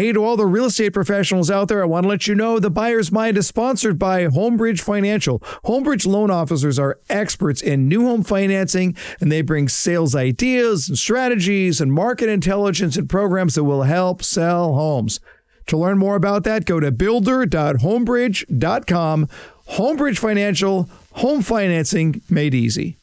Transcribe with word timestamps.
Hey, 0.00 0.12
to 0.12 0.24
all 0.24 0.38
the 0.38 0.46
real 0.46 0.64
estate 0.64 0.94
professionals 0.94 1.50
out 1.50 1.68
there, 1.68 1.82
I 1.82 1.84
want 1.84 2.04
to 2.04 2.08
let 2.08 2.26
you 2.26 2.34
know 2.34 2.58
the 2.58 2.70
Buyer's 2.70 3.12
Mind 3.12 3.36
is 3.36 3.46
sponsored 3.46 3.98
by 3.98 4.24
Homebridge 4.24 4.80
Financial. 4.80 5.40
Homebridge 5.66 6.06
loan 6.06 6.30
officers 6.30 6.78
are 6.78 6.98
experts 7.10 7.60
in 7.60 7.86
new 7.86 8.06
home 8.06 8.22
financing, 8.22 8.96
and 9.20 9.30
they 9.30 9.42
bring 9.42 9.68
sales 9.68 10.14
ideas 10.14 10.88
and 10.88 10.98
strategies 10.98 11.82
and 11.82 11.92
market 11.92 12.30
intelligence 12.30 12.96
and 12.96 13.10
programs 13.10 13.56
that 13.56 13.64
will 13.64 13.82
help 13.82 14.22
sell 14.22 14.72
homes. 14.72 15.20
To 15.66 15.76
learn 15.76 15.98
more 15.98 16.16
about 16.16 16.44
that, 16.44 16.64
go 16.64 16.80
to 16.80 16.90
builder.homebridge.com. 16.90 19.28
Homebridge 19.68 20.18
Financial, 20.18 20.88
home 21.12 21.42
financing 21.42 22.22
made 22.30 22.54
easy. 22.54 22.96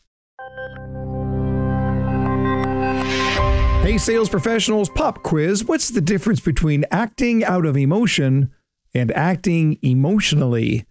Sales 3.98 4.30
professionals, 4.30 4.90
pop 4.90 5.24
quiz. 5.24 5.66
What's 5.66 5.90
the 5.90 6.02
difference 6.02 6.40
between 6.40 6.86
acting 6.92 7.44
out 7.44 7.66
of 7.66 7.76
emotion 7.76 8.52
and 8.94 9.12
acting 9.12 9.80
emotionally? 9.82 10.86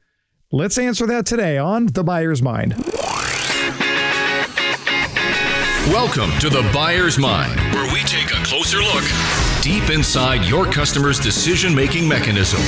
Let's 0.50 0.76
answer 0.76 1.06
that 1.06 1.24
today 1.24 1.56
on 1.56 1.86
The 1.86 2.04
Buyer's 2.04 2.42
Mind. 2.42 2.74
Welcome 5.92 6.30
to 6.40 6.50
The 6.50 6.68
Buyer's 6.74 7.18
Mind, 7.18 7.60
where 7.72 7.92
we 7.92 8.00
take 8.00 8.30
a 8.30 8.44
closer 8.44 8.78
look 8.78 9.04
deep 9.62 9.88
inside 9.90 10.44
your 10.44 10.66
customer's 10.66 11.18
decision 11.18 11.74
making 11.74 12.08
mechanism 12.08 12.60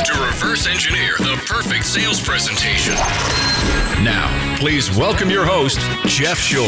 to 0.00 0.24
reverse 0.24 0.66
engineer 0.66 1.14
the 1.18 1.38
perfect 1.46 1.84
sales 1.84 2.20
presentation. 2.22 2.94
Now, 4.02 4.56
please 4.58 4.90
welcome 4.96 5.28
your 5.28 5.44
host, 5.44 5.78
Jeff 6.06 6.38
Shore. 6.38 6.66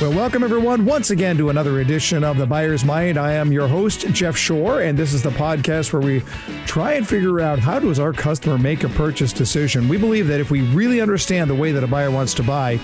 Well, 0.00 0.12
welcome 0.12 0.44
everyone 0.44 0.84
once 0.84 1.10
again 1.10 1.36
to 1.38 1.50
another 1.50 1.80
edition 1.80 2.22
of 2.22 2.38
The 2.38 2.46
Buyer's 2.46 2.84
Mind. 2.84 3.18
I 3.18 3.32
am 3.32 3.50
your 3.50 3.66
host, 3.66 4.06
Jeff 4.12 4.36
Shore, 4.36 4.80
and 4.80 4.96
this 4.96 5.12
is 5.12 5.22
the 5.22 5.30
podcast 5.30 5.92
where 5.92 6.00
we 6.00 6.22
try 6.64 6.92
and 6.92 7.06
figure 7.06 7.40
out 7.40 7.58
how 7.58 7.80
does 7.80 7.98
our 7.98 8.12
customer 8.12 8.56
make 8.56 8.84
a 8.84 8.88
purchase 8.90 9.32
decision. 9.32 9.88
We 9.88 9.98
believe 9.98 10.28
that 10.28 10.40
if 10.40 10.52
we 10.52 10.62
really 10.68 11.00
understand 11.00 11.50
the 11.50 11.56
way 11.56 11.72
that 11.72 11.82
a 11.82 11.88
buyer 11.88 12.12
wants 12.12 12.32
to 12.34 12.44
buy, 12.44 12.78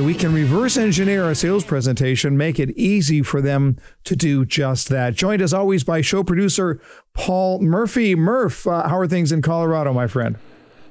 that 0.00 0.06
we 0.06 0.14
can 0.14 0.32
reverse 0.32 0.78
engineer 0.78 1.28
a 1.28 1.34
sales 1.34 1.62
presentation, 1.62 2.34
make 2.34 2.58
it 2.58 2.70
easy 2.70 3.20
for 3.20 3.42
them 3.42 3.76
to 4.02 4.16
do 4.16 4.46
just 4.46 4.88
that. 4.88 5.14
Joined 5.14 5.42
as 5.42 5.52
always 5.52 5.84
by 5.84 6.00
show 6.00 6.24
producer 6.24 6.80
Paul 7.12 7.60
Murphy. 7.60 8.14
Murph, 8.14 8.66
uh, 8.66 8.88
how 8.88 8.96
are 8.96 9.06
things 9.06 9.30
in 9.30 9.42
Colorado, 9.42 9.92
my 9.92 10.06
friend? 10.06 10.38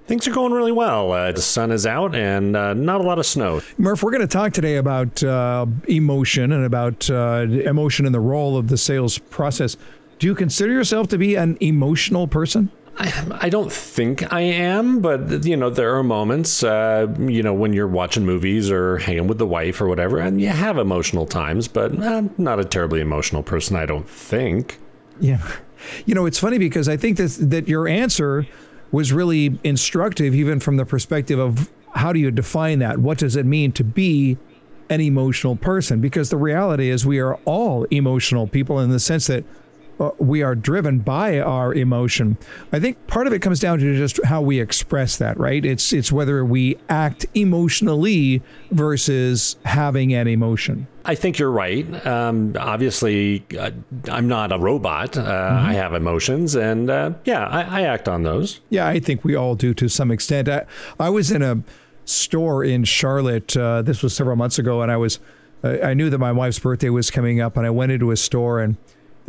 Things 0.05 0.27
are 0.27 0.31
going 0.31 0.53
really 0.53 0.71
well. 0.71 1.11
Uh, 1.11 1.31
the 1.31 1.41
sun 1.41 1.71
is 1.71 1.87
out 1.87 2.13
and 2.13 2.55
uh, 2.55 2.75
not 2.75 3.01
a 3.01 3.03
lot 3.03 3.17
of 3.17 3.25
snow. 3.25 3.63
Murph, 3.79 4.03
we're 4.03 4.11
going 4.11 4.21
to 4.21 4.27
talk 4.27 4.53
today 4.53 4.75
about 4.75 5.23
uh, 5.23 5.65
emotion 5.87 6.51
and 6.51 6.63
about 6.63 7.09
uh, 7.09 7.47
emotion 7.49 8.05
and 8.05 8.13
the 8.13 8.19
role 8.19 8.57
of 8.57 8.67
the 8.67 8.77
sales 8.77 9.17
process. 9.17 9.75
Do 10.19 10.27
you 10.27 10.35
consider 10.35 10.71
yourself 10.71 11.07
to 11.07 11.17
be 11.17 11.33
an 11.33 11.57
emotional 11.61 12.27
person? 12.27 12.69
I, 12.99 13.49
don't 13.49 13.71
think 13.71 14.31
I 14.33 14.41
am, 14.41 14.99
but 14.99 15.45
you 15.45 15.55
know, 15.55 15.69
there 15.69 15.95
are 15.95 16.03
moments, 16.03 16.63
uh, 16.63 17.07
you 17.17 17.41
know, 17.41 17.53
when 17.53 17.71
you're 17.71 17.87
watching 17.87 18.25
movies 18.25 18.69
or 18.69 18.97
hanging 18.97 19.27
with 19.27 19.37
the 19.37 19.45
wife 19.47 19.79
or 19.79 19.87
whatever, 19.87 20.19
and 20.19 20.41
you 20.41 20.49
have 20.49 20.77
emotional 20.77 21.25
times, 21.25 21.69
but 21.69 21.97
I'm 22.01 22.33
not 22.37 22.59
a 22.59 22.65
terribly 22.65 22.99
emotional 22.99 23.41
person, 23.41 23.77
I 23.77 23.85
don't 23.85 24.07
think. 24.07 24.79
Yeah. 25.19 25.41
You 26.05 26.13
know, 26.13 26.25
it's 26.25 26.39
funny 26.39 26.57
because 26.57 26.89
I 26.89 26.97
think 26.97 27.17
that, 27.17 27.37
that 27.39 27.67
your 27.69 27.87
answer 27.87 28.45
was 28.91 29.13
really 29.13 29.57
instructive, 29.63 30.35
even 30.35 30.59
from 30.59 30.75
the 30.75 30.85
perspective 30.85 31.39
of 31.39 31.69
how 31.95 32.11
do 32.11 32.19
you 32.19 32.31
define 32.31 32.79
that? 32.79 32.99
What 32.99 33.17
does 33.17 33.35
it 33.35 33.45
mean 33.45 33.71
to 33.73 33.83
be 33.83 34.37
an 34.89 34.99
emotional 34.99 35.55
person? 35.55 36.01
Because 36.01 36.29
the 36.31 36.37
reality 36.37 36.89
is, 36.89 37.05
we 37.05 37.19
are 37.19 37.35
all 37.45 37.85
emotional 37.85 38.47
people 38.47 38.79
in 38.79 38.89
the 38.89 38.99
sense 38.99 39.27
that 39.27 39.45
uh, 39.99 40.11
we 40.17 40.41
are 40.41 40.55
driven 40.55 40.99
by 40.99 41.39
our 41.39 41.73
emotion. 41.73 42.37
I 42.71 42.79
think 42.79 43.05
part 43.07 43.27
of 43.27 43.33
it 43.33 43.39
comes 43.39 43.59
down 43.59 43.79
to 43.79 43.97
just 43.97 44.23
how 44.25 44.41
we 44.41 44.59
express 44.59 45.17
that, 45.17 45.37
right? 45.37 45.63
It's 45.65 45.91
it's 45.91 46.11
whether 46.11 46.45
we 46.45 46.77
act 46.87 47.25
emotionally 47.33 48.41
versus 48.71 49.57
having 49.65 50.13
an 50.13 50.27
emotion. 50.27 50.87
I 51.05 51.15
think 51.15 51.39
you're 51.39 51.51
right. 51.51 52.05
Um, 52.05 52.55
obviously, 52.59 53.45
uh, 53.57 53.71
I'm 54.09 54.27
not 54.27 54.51
a 54.51 54.57
robot. 54.57 55.17
Uh, 55.17 55.21
mm-hmm. 55.21 55.65
I 55.67 55.73
have 55.73 55.93
emotions, 55.93 56.55
and 56.55 56.89
uh, 56.89 57.13
yeah, 57.25 57.47
I, 57.47 57.81
I, 57.81 57.81
act 57.81 58.07
on 58.07 58.23
those. 58.23 58.59
Yeah, 58.69 58.87
I 58.87 58.99
think 58.99 59.23
we 59.23 59.33
all 59.33 59.55
do 59.55 59.73
to 59.73 59.87
some 59.87 60.11
extent. 60.11 60.47
I, 60.47 60.65
I 60.99 61.09
was 61.09 61.31
in 61.31 61.41
a 61.41 61.63
store 62.05 62.63
in 62.63 62.83
Charlotte. 62.83 63.57
Uh, 63.57 63.81
this 63.81 64.03
was 64.03 64.15
several 64.15 64.35
months 64.35 64.59
ago, 64.59 64.81
and 64.81 64.91
I 64.91 64.97
was 64.97 65.19
I 65.63 65.93
knew 65.93 66.09
that 66.09 66.19
my 66.19 66.31
wife's 66.31 66.59
birthday 66.59 66.89
was 66.89 67.11
coming 67.11 67.41
up, 67.41 67.57
and 67.57 67.65
I 67.65 67.69
went 67.69 67.91
into 67.91 68.11
a 68.11 68.17
store 68.17 68.59
and 68.59 68.77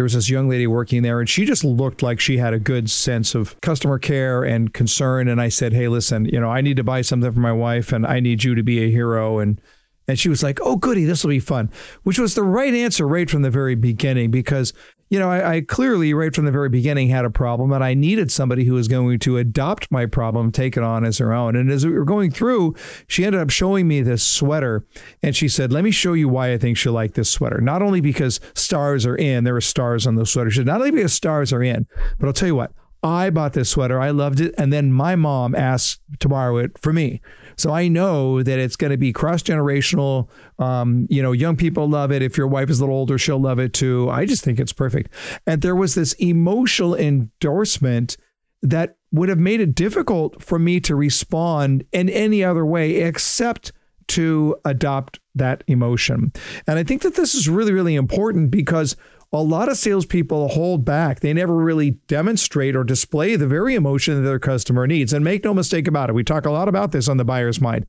there 0.01 0.05
was 0.05 0.15
this 0.15 0.31
young 0.31 0.49
lady 0.49 0.67
working 0.67 1.03
there 1.03 1.21
and 1.21 1.29
she 1.29 1.45
just 1.45 1.63
looked 1.63 2.03
like 2.03 2.19
she 2.19 2.39
had 2.39 2.55
a 2.55 2.59
good 2.59 2.89
sense 2.89 3.35
of 3.35 3.61
customer 3.61 3.99
care 3.99 4.43
and 4.43 4.73
concern. 4.73 5.29
And 5.29 5.43
I 5.43 5.51
said, 5.51 5.75
"Hey, 5.75 5.89
listen, 5.89 6.25
you 6.25 6.41
know, 6.41 6.49
I 6.49 6.63
need 6.63 6.79
to 6.79 6.83
buy 6.83 7.03
something 7.03 7.31
for 7.31 7.39
my 7.39 7.53
wife 7.53 7.93
and 7.93 8.07
I 8.07 8.19
need 8.19 8.43
you 8.43 8.55
to 8.55 8.63
be 8.63 8.83
a 8.83 8.91
hero. 8.91 9.41
And 9.41 9.61
and 10.09 10.19
she 10.19 10.31
was 10.31 10.43
like, 10.43 10.59
"Oh, 10.63 10.77
goody, 10.77 11.05
this 11.05 11.23
will 11.23 11.29
be 11.29 11.39
fun," 11.39 11.71
which 12.03 12.19
was 12.19 12.35
the 12.35 12.43
right 12.43 12.73
answer 12.73 13.07
right 13.07 13.29
from 13.29 13.43
the 13.43 13.51
very 13.51 13.75
beginning 13.75 14.31
because 14.31 14.73
you 15.11 15.19
know, 15.19 15.29
I, 15.29 15.57
I, 15.57 15.61
clearly, 15.61 16.15
right 16.15 16.35
from 16.35 16.45
the 16.45 16.53
very 16.53 16.69
beginning, 16.69 17.09
had 17.09 17.25
a 17.25 17.31
problem, 17.31 17.73
and 17.73 17.83
I 17.83 17.95
needed 17.95 18.31
somebody 18.31 18.65
who 18.65 18.75
was 18.75 18.87
going 18.87 19.19
to 19.19 19.39
adopt 19.39 19.91
my 19.91 20.07
problem, 20.07 20.53
take 20.53 20.77
it 20.77 20.85
on 20.85 21.05
as 21.05 21.19
her 21.19 21.33
own. 21.33 21.57
And 21.57 21.71
as 21.71 21.85
we 21.85 21.93
were 21.93 22.05
going 22.05 22.31
through, 22.31 22.77
she 23.09 23.25
ended 23.25 23.41
up 23.41 23.51
showing 23.51 23.89
me 23.89 24.03
this 24.03 24.23
sweater, 24.23 24.87
and 25.23 25.35
she 25.35 25.49
said, 25.49 25.73
"Let 25.73 25.83
me 25.83 25.91
show 25.91 26.13
you 26.13 26.29
why 26.29 26.53
I 26.53 26.59
think 26.59 26.77
she'll 26.77 26.93
like 26.93 27.15
this 27.15 27.29
sweater. 27.29 27.61
Not 27.61 27.83
only 27.83 28.01
because 28.01 28.41
stars 28.55 29.05
are 29.05 29.17
in, 29.17 29.43
there 29.43 29.57
are 29.57 29.61
stars 29.61 30.07
on 30.07 30.15
the 30.15 30.25
sweater. 30.25 30.51
She 30.51 30.59
said, 30.59 30.67
not 30.67 30.81
only 30.81 30.93
because 30.93 31.13
stars 31.13 31.53
are 31.53 31.63
in, 31.63 31.87
but 32.19 32.27
I'll 32.27 32.33
tell 32.33 32.49
you 32.49 32.55
what." 32.55 32.73
I 33.03 33.31
bought 33.31 33.55
this 33.55 33.71
sweater. 33.71 33.99
I 33.99 34.11
loved 34.11 34.41
it. 34.41 34.55
And 34.59 34.71
then 34.71 34.93
my 34.93 35.17
mom 35.17 35.55
asked 35.55 36.03
to 36.19 36.29
borrow 36.29 36.59
it 36.59 36.79
for 36.79 36.93
me. 36.93 37.23
So 37.61 37.73
I 37.73 37.89
know 37.89 38.43
that 38.43 38.59
it's 38.59 38.77
going 38.77 38.91
to 38.91 38.97
be 38.97 39.13
cross 39.13 39.43
generational. 39.43 40.29
Um, 40.59 41.07
you 41.11 41.23
know, 41.23 41.33
young 41.33 41.57
people 41.57 41.89
love 41.89 42.11
it. 42.11 42.23
If 42.23 42.37
your 42.37 42.47
wife 42.47 42.71
is 42.71 42.81
a 42.81 42.83
little 42.83 42.97
older, 42.97 43.19
she'll 43.19 43.41
love 43.41 43.59
it 43.59 43.73
too. 43.73 44.09
I 44.11 44.25
just 44.25 44.43
think 44.43 44.59
it's 44.59 44.73
perfect. 44.73 45.13
And 45.47 45.63
there 45.63 45.77
was 45.77 45.95
this 45.95 46.15
emotional 46.15 46.95
endorsement 46.97 48.17
that 48.63 48.97
would 49.13 49.29
have 49.29 49.39
made 49.39 49.61
it 49.61 49.75
difficult 49.75 50.43
for 50.43 50.59
me 50.59 50.81
to 50.81 50.95
respond 50.95 51.85
in 51.93 52.09
any 52.09 52.45
other 52.45 52.65
way 52.65 52.97
except 52.97 53.73
to 54.09 54.57
adopt 54.65 55.21
that 55.35 55.63
emotion. 55.67 56.33
And 56.67 56.79
I 56.79 56.83
think 56.83 57.03
that 57.03 57.15
this 57.15 57.35
is 57.35 57.49
really, 57.49 57.73
really 57.73 57.95
important 57.95 58.51
because 58.51 58.97
a 59.33 59.43
lot 59.43 59.69
of 59.69 59.77
salespeople 59.77 60.49
hold 60.49 60.85
back. 60.85 61.21
They 61.21 61.33
never 61.33 61.55
really 61.55 61.93
demonstrate 62.09 62.75
or 62.75 62.83
display 62.83 63.37
the 63.37 63.47
very 63.47 63.75
emotion 63.75 64.17
that 64.17 64.29
their 64.29 64.41
customer 64.41 64.87
needs. 64.87 65.13
And 65.13 65.25
make 65.25 65.45
no 65.45 65.55
mistake 65.55 65.87
about 65.87 66.11
it, 66.11 66.15
we 66.15 66.25
talk 66.25 66.47
a 66.47 66.51
lot 66.51 66.69
about 66.69 66.93
this 66.93 67.09
on 67.09 67.17
the 67.17 67.25
buyer's 67.25 67.61
mind. 67.61 67.87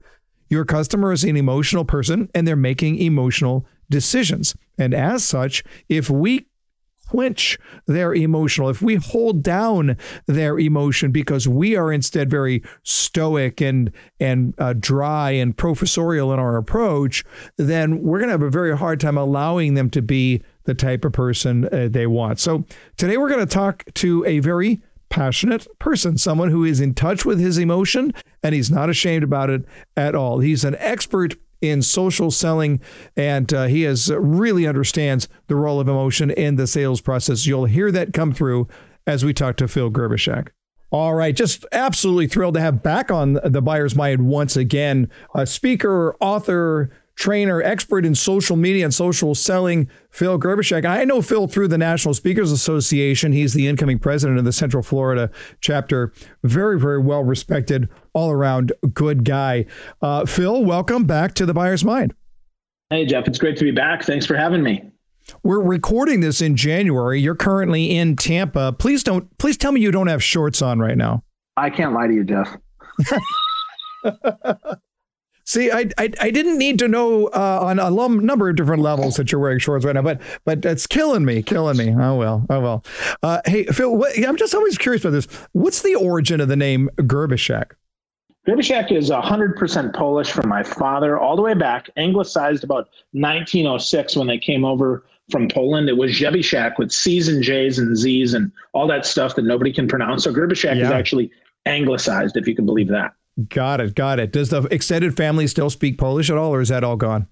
Your 0.49 0.65
customer 0.65 1.11
is 1.11 1.23
an 1.23 1.37
emotional 1.37 1.85
person 1.85 2.29
and 2.35 2.47
they're 2.47 2.55
making 2.55 2.97
emotional 2.97 3.65
decisions. 3.89 4.55
And 4.77 4.93
as 4.93 5.23
such, 5.23 5.63
if 5.89 6.09
we 6.09 6.45
quench 7.07 7.57
their 7.87 8.13
emotional, 8.13 8.69
if 8.69 8.81
we 8.81 8.95
hold 8.95 9.43
down 9.43 9.97
their 10.27 10.59
emotion 10.59 11.11
because 11.11 11.47
we 11.47 11.75
are 11.75 11.91
instead 11.91 12.29
very 12.29 12.63
stoic 12.83 13.59
and 13.59 13.91
and 14.19 14.53
uh, 14.57 14.73
dry 14.73 15.31
and 15.31 15.57
professorial 15.57 16.31
in 16.31 16.39
our 16.39 16.55
approach, 16.55 17.23
then 17.57 18.01
we're 18.01 18.19
going 18.19 18.29
to 18.29 18.33
have 18.33 18.41
a 18.41 18.49
very 18.49 18.77
hard 18.77 18.99
time 18.99 19.17
allowing 19.17 19.73
them 19.73 19.89
to 19.89 20.01
be 20.01 20.41
the 20.63 20.73
type 20.73 21.05
of 21.05 21.13
person 21.13 21.65
uh, 21.65 21.87
they 21.89 22.07
want. 22.07 22.39
So 22.39 22.65
today 22.97 23.17
we're 23.17 23.29
going 23.29 23.45
to 23.45 23.53
talk 23.53 23.83
to 23.95 24.25
a 24.25 24.39
very 24.39 24.81
passionate 25.09 25.67
person, 25.77 26.17
someone 26.17 26.49
who 26.49 26.63
is 26.63 26.79
in 26.79 26.93
touch 26.93 27.25
with 27.25 27.39
his 27.39 27.57
emotion 27.57 28.13
and 28.41 28.55
he's 28.55 28.71
not 28.71 28.89
ashamed 28.89 29.23
about 29.23 29.49
it 29.49 29.63
at 29.97 30.15
all. 30.15 30.39
He's 30.39 30.63
an 30.63 30.75
expert 30.79 31.35
in 31.61 31.81
social 31.81 32.31
selling 32.31 32.79
and 33.15 33.53
uh, 33.53 33.65
he 33.65 33.83
has 33.83 34.09
uh, 34.09 34.19
really 34.19 34.65
understands 34.65 35.27
the 35.47 35.55
role 35.55 35.79
of 35.79 35.87
emotion 35.87 36.31
in 36.31 36.55
the 36.55 36.65
sales 36.65 37.01
process. 37.01 37.45
You'll 37.45 37.65
hear 37.65 37.91
that 37.91 38.13
come 38.13 38.33
through 38.33 38.67
as 39.05 39.23
we 39.23 39.33
talk 39.33 39.57
to 39.57 39.67
Phil 39.67 39.91
Gerbyshak. 39.91 40.49
All 40.91 41.13
right, 41.13 41.33
just 41.33 41.65
absolutely 41.71 42.27
thrilled 42.27 42.55
to 42.55 42.61
have 42.61 42.83
back 42.83 43.11
on 43.11 43.39
the 43.45 43.61
buyer's 43.61 43.95
mind 43.95 44.25
once 44.25 44.57
again, 44.57 45.09
a 45.33 45.45
speaker, 45.45 46.17
author, 46.19 46.91
trainer, 47.21 47.61
expert 47.61 48.03
in 48.03 48.15
social 48.15 48.55
media 48.55 48.83
and 48.83 48.93
social 48.93 49.35
selling, 49.35 49.87
Phil 50.09 50.39
Gerbyshak. 50.39 50.85
I 50.85 51.05
know 51.05 51.21
Phil 51.21 51.47
through 51.47 51.67
the 51.67 51.77
National 51.77 52.15
Speakers 52.15 52.51
Association. 52.51 53.31
He's 53.31 53.53
the 53.53 53.67
incoming 53.67 53.99
president 53.99 54.39
of 54.39 54.45
the 54.45 54.51
Central 54.51 54.81
Florida 54.81 55.29
chapter. 55.61 56.11
Very, 56.43 56.79
very 56.79 56.99
well 56.99 57.23
respected, 57.23 57.87
all 58.13 58.31
around 58.31 58.73
good 58.93 59.23
guy. 59.23 59.67
Uh, 60.01 60.25
Phil, 60.25 60.65
welcome 60.65 61.05
back 61.05 61.35
to 61.35 61.45
the 61.45 61.53
Buyer's 61.53 61.85
Mind. 61.85 62.15
Hey, 62.89 63.05
Jeff. 63.05 63.27
It's 63.27 63.37
great 63.37 63.55
to 63.57 63.63
be 63.63 63.71
back. 63.71 64.03
Thanks 64.03 64.25
for 64.25 64.35
having 64.35 64.63
me. 64.63 64.83
We're 65.43 65.61
recording 65.61 66.21
this 66.21 66.41
in 66.41 66.55
January. 66.55 67.21
You're 67.21 67.35
currently 67.35 67.95
in 67.95 68.15
Tampa. 68.15 68.73
Please 68.73 69.03
don't. 69.03 69.37
Please 69.37 69.57
tell 69.57 69.71
me 69.71 69.79
you 69.79 69.91
don't 69.91 70.07
have 70.07 70.23
shorts 70.23 70.61
on 70.63 70.79
right 70.79 70.97
now. 70.97 71.23
I 71.55 71.69
can't 71.69 71.93
lie 71.93 72.07
to 72.07 72.13
you, 72.13 72.23
Jeff. 72.23 72.57
See, 75.43 75.71
I, 75.71 75.89
I, 75.97 76.11
I 76.19 76.31
didn't 76.31 76.57
need 76.57 76.79
to 76.79 76.87
know 76.87 77.27
uh, 77.27 77.59
on 77.61 77.79
a 77.79 77.89
number 77.89 78.49
of 78.49 78.55
different 78.55 78.81
levels 78.81 79.15
that 79.15 79.31
you're 79.31 79.41
wearing 79.41 79.59
shorts 79.59 79.85
right 79.85 79.95
now, 79.95 80.01
but 80.01 80.21
but 80.45 80.63
it's 80.65 80.87
killing 80.87 81.25
me, 81.25 81.41
killing 81.41 81.77
me. 81.77 81.93
Oh 81.93 82.15
well, 82.15 82.45
oh 82.49 82.59
well. 82.59 82.85
Uh, 83.23 83.41
hey 83.45 83.65
Phil, 83.65 83.95
what, 83.95 84.17
I'm 84.25 84.37
just 84.37 84.53
always 84.53 84.77
curious 84.77 85.03
about 85.03 85.11
this. 85.11 85.25
What's 85.53 85.81
the 85.81 85.95
origin 85.95 86.41
of 86.41 86.47
the 86.47 86.55
name 86.55 86.89
Gerbyshak? 86.97 87.71
Gerbyshak 88.47 88.91
is 88.91 89.11
100% 89.11 89.93
Polish 89.93 90.31
from 90.31 90.49
my 90.49 90.63
father, 90.63 91.19
all 91.19 91.35
the 91.35 91.43
way 91.43 91.53
back, 91.53 91.89
anglicized 91.95 92.63
about 92.63 92.89
1906 93.11 94.15
when 94.15 94.25
they 94.25 94.39
came 94.39 94.65
over 94.65 95.05
from 95.29 95.47
Poland. 95.47 95.89
It 95.89 95.97
was 95.97 96.11
Jebyshak 96.11 96.79
with 96.79 96.91
C's 96.91 97.27
and 97.27 97.43
J's 97.43 97.77
and 97.77 97.95
Z's 97.95 98.33
and 98.33 98.51
all 98.73 98.87
that 98.87 99.05
stuff 99.05 99.35
that 99.35 99.45
nobody 99.45 99.71
can 99.71 99.87
pronounce. 99.87 100.23
So 100.23 100.33
Gerbyshak 100.33 100.77
yeah. 100.77 100.85
is 100.85 100.89
actually 100.89 101.29
anglicized, 101.67 102.35
if 102.35 102.47
you 102.47 102.55
can 102.55 102.65
believe 102.65 102.87
that. 102.87 103.13
Got 103.49 103.81
it. 103.81 103.95
Got 103.95 104.19
it. 104.19 104.31
Does 104.31 104.49
the 104.49 104.63
extended 104.63 105.15
family 105.15 105.47
still 105.47 105.69
speak 105.69 105.97
Polish 105.97 106.29
at 106.29 106.37
all, 106.37 106.53
or 106.53 106.61
is 106.61 106.69
that 106.69 106.83
all 106.83 106.97
gone? 106.97 107.27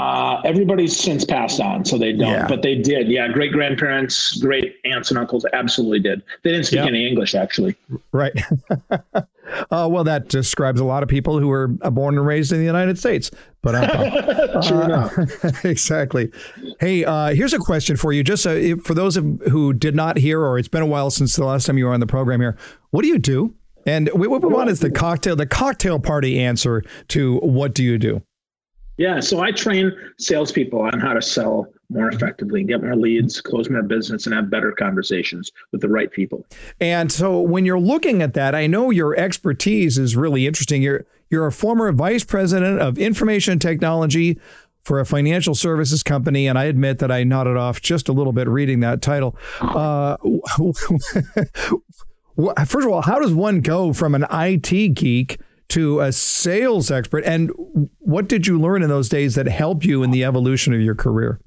Uh, 0.00 0.40
everybody's 0.44 0.96
since 0.96 1.24
passed 1.24 1.60
on, 1.60 1.84
so 1.84 1.96
they 1.96 2.12
don't, 2.12 2.28
yeah. 2.28 2.48
but 2.48 2.62
they 2.62 2.74
did. 2.74 3.06
Yeah, 3.06 3.28
great 3.28 3.52
grandparents, 3.52 4.36
great 4.38 4.76
aunts 4.84 5.10
and 5.10 5.18
uncles 5.18 5.46
absolutely 5.52 6.00
did. 6.00 6.20
They 6.42 6.50
didn't 6.50 6.66
speak 6.66 6.78
yep. 6.78 6.88
any 6.88 7.06
English, 7.06 7.36
actually. 7.36 7.76
Right. 8.10 8.32
uh, 8.90 9.88
well, 9.88 10.02
that 10.02 10.28
describes 10.28 10.80
a 10.80 10.84
lot 10.84 11.04
of 11.04 11.08
people 11.08 11.38
who 11.38 11.46
were 11.46 11.68
born 11.68 12.18
and 12.18 12.26
raised 12.26 12.50
in 12.50 12.58
the 12.58 12.64
United 12.64 12.98
States. 12.98 13.30
But 13.62 13.76
uh, 13.76 14.62
True 14.68 14.82
enough. 14.82 15.14
exactly. 15.64 16.32
Hey, 16.80 17.04
uh, 17.04 17.28
here's 17.28 17.52
a 17.52 17.58
question 17.58 17.96
for 17.96 18.12
you. 18.12 18.24
Just 18.24 18.48
uh, 18.48 18.76
for 18.82 18.94
those 18.94 19.14
who 19.14 19.72
did 19.72 19.94
not 19.94 20.16
hear, 20.16 20.40
or 20.40 20.58
it's 20.58 20.66
been 20.66 20.82
a 20.82 20.86
while 20.86 21.10
since 21.10 21.36
the 21.36 21.44
last 21.44 21.66
time 21.66 21.78
you 21.78 21.84
were 21.84 21.94
on 21.94 22.00
the 22.00 22.06
program 22.06 22.40
here. 22.40 22.56
What 22.90 23.02
do 23.02 23.08
you 23.08 23.18
do? 23.18 23.54
And 23.86 24.08
what 24.08 24.42
we 24.42 24.48
want 24.48 24.70
is 24.70 24.80
the 24.80 24.90
cocktail, 24.90 25.36
the 25.36 25.46
cocktail 25.46 25.98
party 25.98 26.40
answer 26.40 26.82
to 27.08 27.38
what 27.38 27.74
do 27.74 27.82
you 27.82 27.98
do? 27.98 28.22
Yeah, 28.96 29.18
so 29.20 29.40
I 29.40 29.50
train 29.50 29.92
salespeople 30.18 30.80
on 30.80 31.00
how 31.00 31.14
to 31.14 31.22
sell 31.22 31.66
more 31.90 32.08
effectively, 32.08 32.62
get 32.62 32.82
more 32.82 32.96
leads, 32.96 33.40
close 33.40 33.68
more 33.68 33.82
business, 33.82 34.26
and 34.26 34.34
have 34.34 34.50
better 34.50 34.72
conversations 34.72 35.50
with 35.72 35.80
the 35.80 35.88
right 35.88 36.10
people. 36.10 36.46
And 36.80 37.10
so, 37.10 37.40
when 37.40 37.64
you're 37.64 37.80
looking 37.80 38.22
at 38.22 38.34
that, 38.34 38.54
I 38.54 38.66
know 38.66 38.90
your 38.90 39.16
expertise 39.18 39.98
is 39.98 40.16
really 40.16 40.46
interesting. 40.46 40.82
You're 40.82 41.06
you're 41.28 41.46
a 41.46 41.52
former 41.52 41.90
vice 41.92 42.24
president 42.24 42.80
of 42.80 42.96
information 42.98 43.58
technology 43.58 44.38
for 44.84 45.00
a 45.00 45.06
financial 45.06 45.54
services 45.54 46.02
company, 46.02 46.46
and 46.46 46.58
I 46.58 46.64
admit 46.64 46.98
that 47.00 47.10
I 47.10 47.24
nodded 47.24 47.56
off 47.56 47.80
just 47.80 48.08
a 48.08 48.12
little 48.12 48.32
bit 48.32 48.48
reading 48.48 48.80
that 48.80 49.02
title. 49.02 49.36
Uh, 49.60 50.16
first 52.36 52.86
of 52.86 52.92
all, 52.92 53.02
how 53.02 53.18
does 53.18 53.32
one 53.32 53.60
go 53.60 53.92
from 53.92 54.14
an 54.14 54.26
IT 54.30 54.94
geek 54.94 55.40
to 55.68 56.00
a 56.00 56.12
sales 56.12 56.90
expert? 56.90 57.24
And 57.24 57.50
what 57.98 58.28
did 58.28 58.46
you 58.46 58.60
learn 58.60 58.82
in 58.82 58.88
those 58.88 59.08
days 59.08 59.34
that 59.34 59.46
helped 59.46 59.84
you 59.84 60.02
in 60.02 60.10
the 60.10 60.24
evolution 60.24 60.74
of 60.74 60.80
your 60.80 60.94
career? 60.94 61.40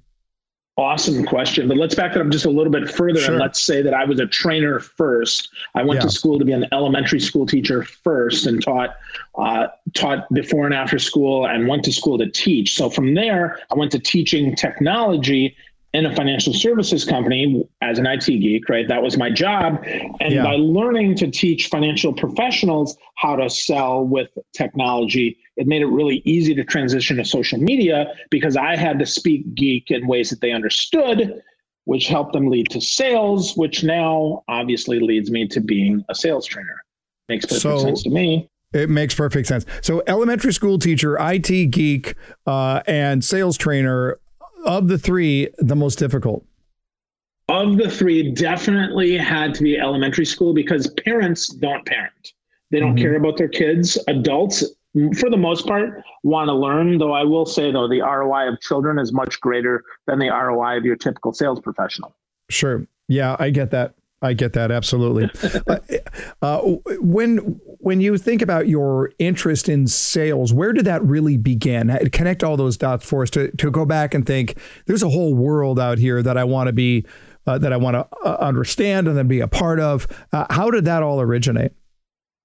Awesome 0.79 1.25
question. 1.25 1.67
But 1.67 1.77
let's 1.77 1.95
back 1.95 2.15
it 2.15 2.21
up 2.21 2.29
just 2.29 2.45
a 2.45 2.51
little 2.51 2.71
bit 2.71 2.87
further 2.87 3.19
sure. 3.19 3.31
and 3.31 3.41
let's 3.41 3.63
say 3.63 3.81
that 3.81 3.95
I 3.95 4.05
was 4.05 4.19
a 4.19 4.27
trainer 4.27 4.79
first. 4.79 5.49
I 5.73 5.81
went 5.81 6.01
yeah. 6.01 6.05
to 6.05 6.11
school 6.11 6.37
to 6.37 6.45
be 6.45 6.51
an 6.51 6.67
elementary 6.71 7.19
school 7.19 7.47
teacher 7.47 7.81
first 7.81 8.45
and 8.45 8.61
taught 8.63 8.95
uh, 9.39 9.67
taught 9.95 10.31
before 10.35 10.65
and 10.65 10.75
after 10.75 10.99
school 10.99 11.47
and 11.47 11.67
went 11.67 11.83
to 11.85 11.91
school 11.91 12.19
to 12.19 12.29
teach. 12.29 12.75
So 12.75 12.91
from 12.91 13.15
there, 13.15 13.59
I 13.71 13.75
went 13.75 13.91
to 13.93 13.99
teaching 13.99 14.55
technology 14.55 15.55
in 15.93 16.05
a 16.05 16.15
financial 16.15 16.53
services 16.53 17.05
company 17.05 17.67
as 17.81 17.97
an 17.97 18.05
IT 18.05 18.25
geek, 18.25 18.67
right? 18.69 18.87
That 18.87 19.01
was 19.01 19.17
my 19.17 19.29
job. 19.29 19.83
And 20.19 20.33
yeah. 20.33 20.43
by 20.43 20.55
learning 20.55 21.15
to 21.15 21.31
teach 21.31 21.67
financial 21.67 22.13
professionals 22.13 22.97
how 23.15 23.35
to 23.37 23.49
sell 23.49 24.03
with 24.03 24.29
technology, 24.55 25.37
it 25.55 25.65
made 25.65 25.81
it 25.81 25.87
really 25.87 26.21
easy 26.25 26.53
to 26.55 26.63
transition 26.63 27.17
to 27.17 27.25
social 27.25 27.57
media 27.57 28.13
because 28.29 28.57
I 28.57 28.75
had 28.75 28.99
to 28.99 29.05
speak 29.05 29.55
geek 29.55 29.89
in 29.89 30.07
ways 30.07 30.29
that 30.29 30.41
they 30.41 30.51
understood, 30.51 31.41
which 31.85 32.07
helped 32.07 32.33
them 32.33 32.47
lead 32.47 32.69
to 32.71 32.81
sales, 32.81 33.55
which 33.55 33.83
now 33.83 34.43
obviously 34.49 34.99
leads 34.99 35.31
me 35.31 35.47
to 35.47 35.61
being 35.61 36.03
a 36.09 36.15
sales 36.15 36.45
trainer. 36.45 36.75
Makes 37.29 37.45
perfect 37.45 37.61
so, 37.61 37.77
sense 37.79 38.03
to 38.03 38.09
me. 38.09 38.49
It 38.73 38.89
makes 38.89 39.15
perfect 39.15 39.47
sense. 39.47 39.65
So, 39.81 40.03
elementary 40.07 40.53
school 40.53 40.77
teacher, 40.77 41.17
IT 41.19 41.71
geek, 41.71 42.15
uh, 42.45 42.81
and 42.85 43.23
sales 43.23 43.57
trainer 43.57 44.19
of 44.67 44.87
the 44.87 44.97
three, 44.97 45.49
the 45.57 45.75
most 45.75 45.97
difficult? 45.97 46.45
Of 47.49 47.77
the 47.77 47.89
three, 47.89 48.31
definitely 48.33 49.17
had 49.17 49.55
to 49.55 49.63
be 49.63 49.79
elementary 49.79 50.25
school 50.25 50.53
because 50.53 50.91
parents 51.05 51.47
don't 51.47 51.85
parent. 51.85 52.33
They 52.71 52.79
don't 52.79 52.95
mm-hmm. 52.95 53.01
care 53.01 53.15
about 53.15 53.37
their 53.37 53.47
kids. 53.47 53.97
Adults, 54.09 54.63
for 55.17 55.29
the 55.29 55.37
most 55.37 55.65
part, 55.65 56.03
want 56.23 56.49
to 56.49 56.53
learn. 56.53 56.97
Though 56.97 57.13
I 57.13 57.23
will 57.23 57.45
say, 57.45 57.71
though, 57.71 57.87
the 57.87 58.01
ROI 58.01 58.49
of 58.49 58.59
children 58.59 58.99
is 58.99 59.13
much 59.13 59.39
greater 59.39 59.83
than 60.05 60.19
the 60.19 60.29
ROI 60.29 60.77
of 60.77 60.83
your 60.83 60.97
typical 60.97 61.31
sales 61.31 61.61
professional. 61.61 62.13
Sure. 62.49 62.85
Yeah, 63.07 63.37
I 63.39 63.49
get 63.49 63.71
that. 63.71 63.95
I 64.21 64.33
get 64.33 64.53
that 64.53 64.71
absolutely. 64.71 65.29
uh, 65.67 65.77
uh, 66.41 66.59
when 66.99 67.37
when 67.79 68.01
you 68.01 68.17
think 68.17 68.41
about 68.41 68.67
your 68.67 69.11
interest 69.19 69.69
in 69.69 69.87
sales, 69.87 70.53
where 70.53 70.73
did 70.73 70.85
that 70.85 71.03
really 71.03 71.37
begin? 71.37 71.95
Connect 72.11 72.43
all 72.43 72.57
those 72.57 72.77
dots 72.77 73.05
for 73.07 73.21
us 73.23 73.29
to 73.31 73.51
to 73.57 73.69
go 73.69 73.85
back 73.85 74.13
and 74.13 74.25
think. 74.25 74.57
There's 74.85 75.03
a 75.03 75.09
whole 75.09 75.35
world 75.35 75.79
out 75.79 75.99
here 75.99 76.23
that 76.23 76.37
I 76.37 76.43
want 76.45 76.67
to 76.67 76.73
be, 76.73 77.05
uh, 77.45 77.59
that 77.59 77.71
I 77.71 77.77
want 77.77 77.93
to 77.93 78.07
uh, 78.25 78.37
understand 78.39 79.07
and 79.07 79.15
then 79.15 79.27
be 79.27 79.39
a 79.39 79.47
part 79.47 79.79
of. 79.79 80.07
Uh, 80.33 80.45
how 80.49 80.71
did 80.71 80.85
that 80.85 81.03
all 81.03 81.21
originate? 81.21 81.73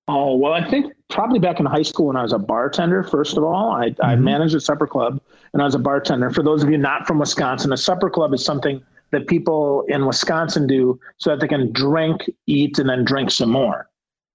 Oh 0.08 0.36
well, 0.36 0.52
I 0.52 0.68
think 0.68 0.92
probably 1.08 1.38
back 1.38 1.58
in 1.58 1.64
high 1.64 1.82
school 1.82 2.08
when 2.08 2.16
I 2.16 2.22
was 2.22 2.34
a 2.34 2.38
bartender. 2.38 3.02
First 3.02 3.38
of 3.38 3.44
all, 3.44 3.72
I, 3.72 3.90
mm-hmm. 3.90 4.04
I 4.04 4.16
managed 4.16 4.54
a 4.54 4.60
supper 4.60 4.86
club 4.86 5.20
and 5.54 5.62
I 5.62 5.64
was 5.64 5.74
a 5.74 5.78
bartender. 5.78 6.30
For 6.30 6.42
those 6.42 6.62
of 6.62 6.70
you 6.70 6.76
not 6.76 7.06
from 7.06 7.18
Wisconsin, 7.18 7.72
a 7.72 7.76
supper 7.78 8.10
club 8.10 8.34
is 8.34 8.44
something 8.44 8.82
that 9.12 9.28
people 9.28 9.84
in 9.88 10.04
Wisconsin 10.06 10.66
do 10.66 10.98
so 11.18 11.30
that 11.30 11.40
they 11.40 11.48
can 11.48 11.70
drink, 11.72 12.28
eat, 12.46 12.78
and 12.78 12.88
then 12.88 13.04
drink 13.04 13.30
some 13.30 13.50
more. 13.50 13.88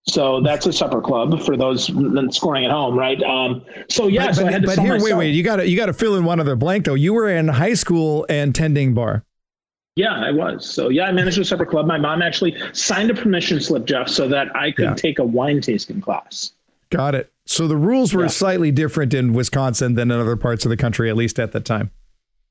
So 0.09 0.39
that's 0.39 0.65
a 0.65 0.71
supper 0.71 1.01
club 1.01 1.41
for 1.41 1.57
those 1.57 1.91
scoring 2.33 2.63
at 2.63 2.71
home, 2.71 2.97
right? 2.97 3.21
Um, 3.23 3.65
so 3.89 4.07
yeah, 4.07 4.27
but, 4.27 4.35
so 4.35 4.43
but, 4.45 4.53
I 4.53 4.59
but 4.59 4.79
here, 4.79 4.93
myself. 4.93 5.03
wait, 5.03 5.13
wait, 5.15 5.29
you 5.31 5.43
got 5.43 5.57
to 5.57 5.67
you 5.67 5.75
got 5.75 5.87
to 5.87 5.93
fill 5.93 6.15
in 6.15 6.23
one 6.23 6.39
other 6.39 6.55
blank 6.55 6.85
though. 6.85 6.93
You 6.93 7.13
were 7.13 7.29
in 7.29 7.49
high 7.49 7.73
school 7.73 8.25
and 8.29 8.55
tending 8.55 8.93
bar. 8.93 9.25
Yeah, 9.97 10.13
I 10.13 10.31
was. 10.31 10.65
So 10.65 10.89
yeah, 10.89 11.05
I 11.05 11.11
managed 11.11 11.39
a 11.39 11.45
supper 11.45 11.65
club. 11.65 11.87
My 11.87 11.97
mom 11.97 12.21
actually 12.21 12.55
signed 12.71 13.09
a 13.09 13.15
permission 13.15 13.59
slip, 13.59 13.85
Jeff, 13.85 14.07
so 14.07 14.29
that 14.29 14.55
I 14.55 14.71
could 14.71 14.85
yeah. 14.85 14.93
take 14.93 15.19
a 15.19 15.25
wine 15.25 15.59
tasting 15.59 15.99
class. 15.99 16.53
Got 16.89 17.15
it. 17.15 17.31
So 17.45 17.67
the 17.67 17.75
rules 17.75 18.13
were 18.13 18.23
yeah. 18.23 18.27
slightly 18.29 18.71
different 18.71 19.13
in 19.13 19.33
Wisconsin 19.33 19.95
than 19.95 20.11
in 20.11 20.19
other 20.19 20.37
parts 20.37 20.65
of 20.65 20.69
the 20.69 20.77
country, 20.77 21.09
at 21.09 21.17
least 21.17 21.39
at 21.39 21.51
the 21.51 21.59
time. 21.59 21.91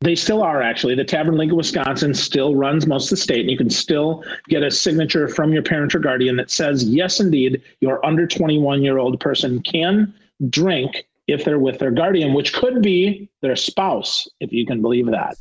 They 0.01 0.15
still 0.15 0.43
are 0.43 0.61
actually. 0.63 0.95
The 0.95 1.05
Tavern 1.05 1.39
League 1.39 1.51
of 1.51 1.57
Wisconsin 1.57 2.13
still 2.13 2.55
runs 2.55 2.87
most 2.87 3.07
of 3.07 3.11
the 3.11 3.17
state, 3.17 3.41
and 3.41 3.51
you 3.51 3.57
can 3.57 3.71
still 3.71 4.23
get 4.49 4.63
a 4.63 4.71
signature 4.71 5.27
from 5.27 5.53
your 5.53 5.63
parent 5.63 5.95
or 5.95 5.99
guardian 5.99 6.37
that 6.37 6.51
says, 6.51 6.85
yes, 6.85 7.19
indeed, 7.19 7.63
your 7.81 8.05
under 8.05 8.27
21 8.27 8.83
year 8.83 8.99
old 8.99 9.19
person 9.21 9.63
can 9.63 10.13
drink 10.51 11.07
if 11.29 11.45
they're 11.45 11.59
with 11.59 11.79
their 11.79 11.91
guardian, 11.91 12.35
which 12.35 12.53
could 12.53 12.83
be 12.83 13.29
their 13.43 13.57
spouse, 13.57 14.29
if 14.39 14.53
you 14.53 14.65
can 14.65 14.81
believe 14.81 15.07
that. 15.07 15.37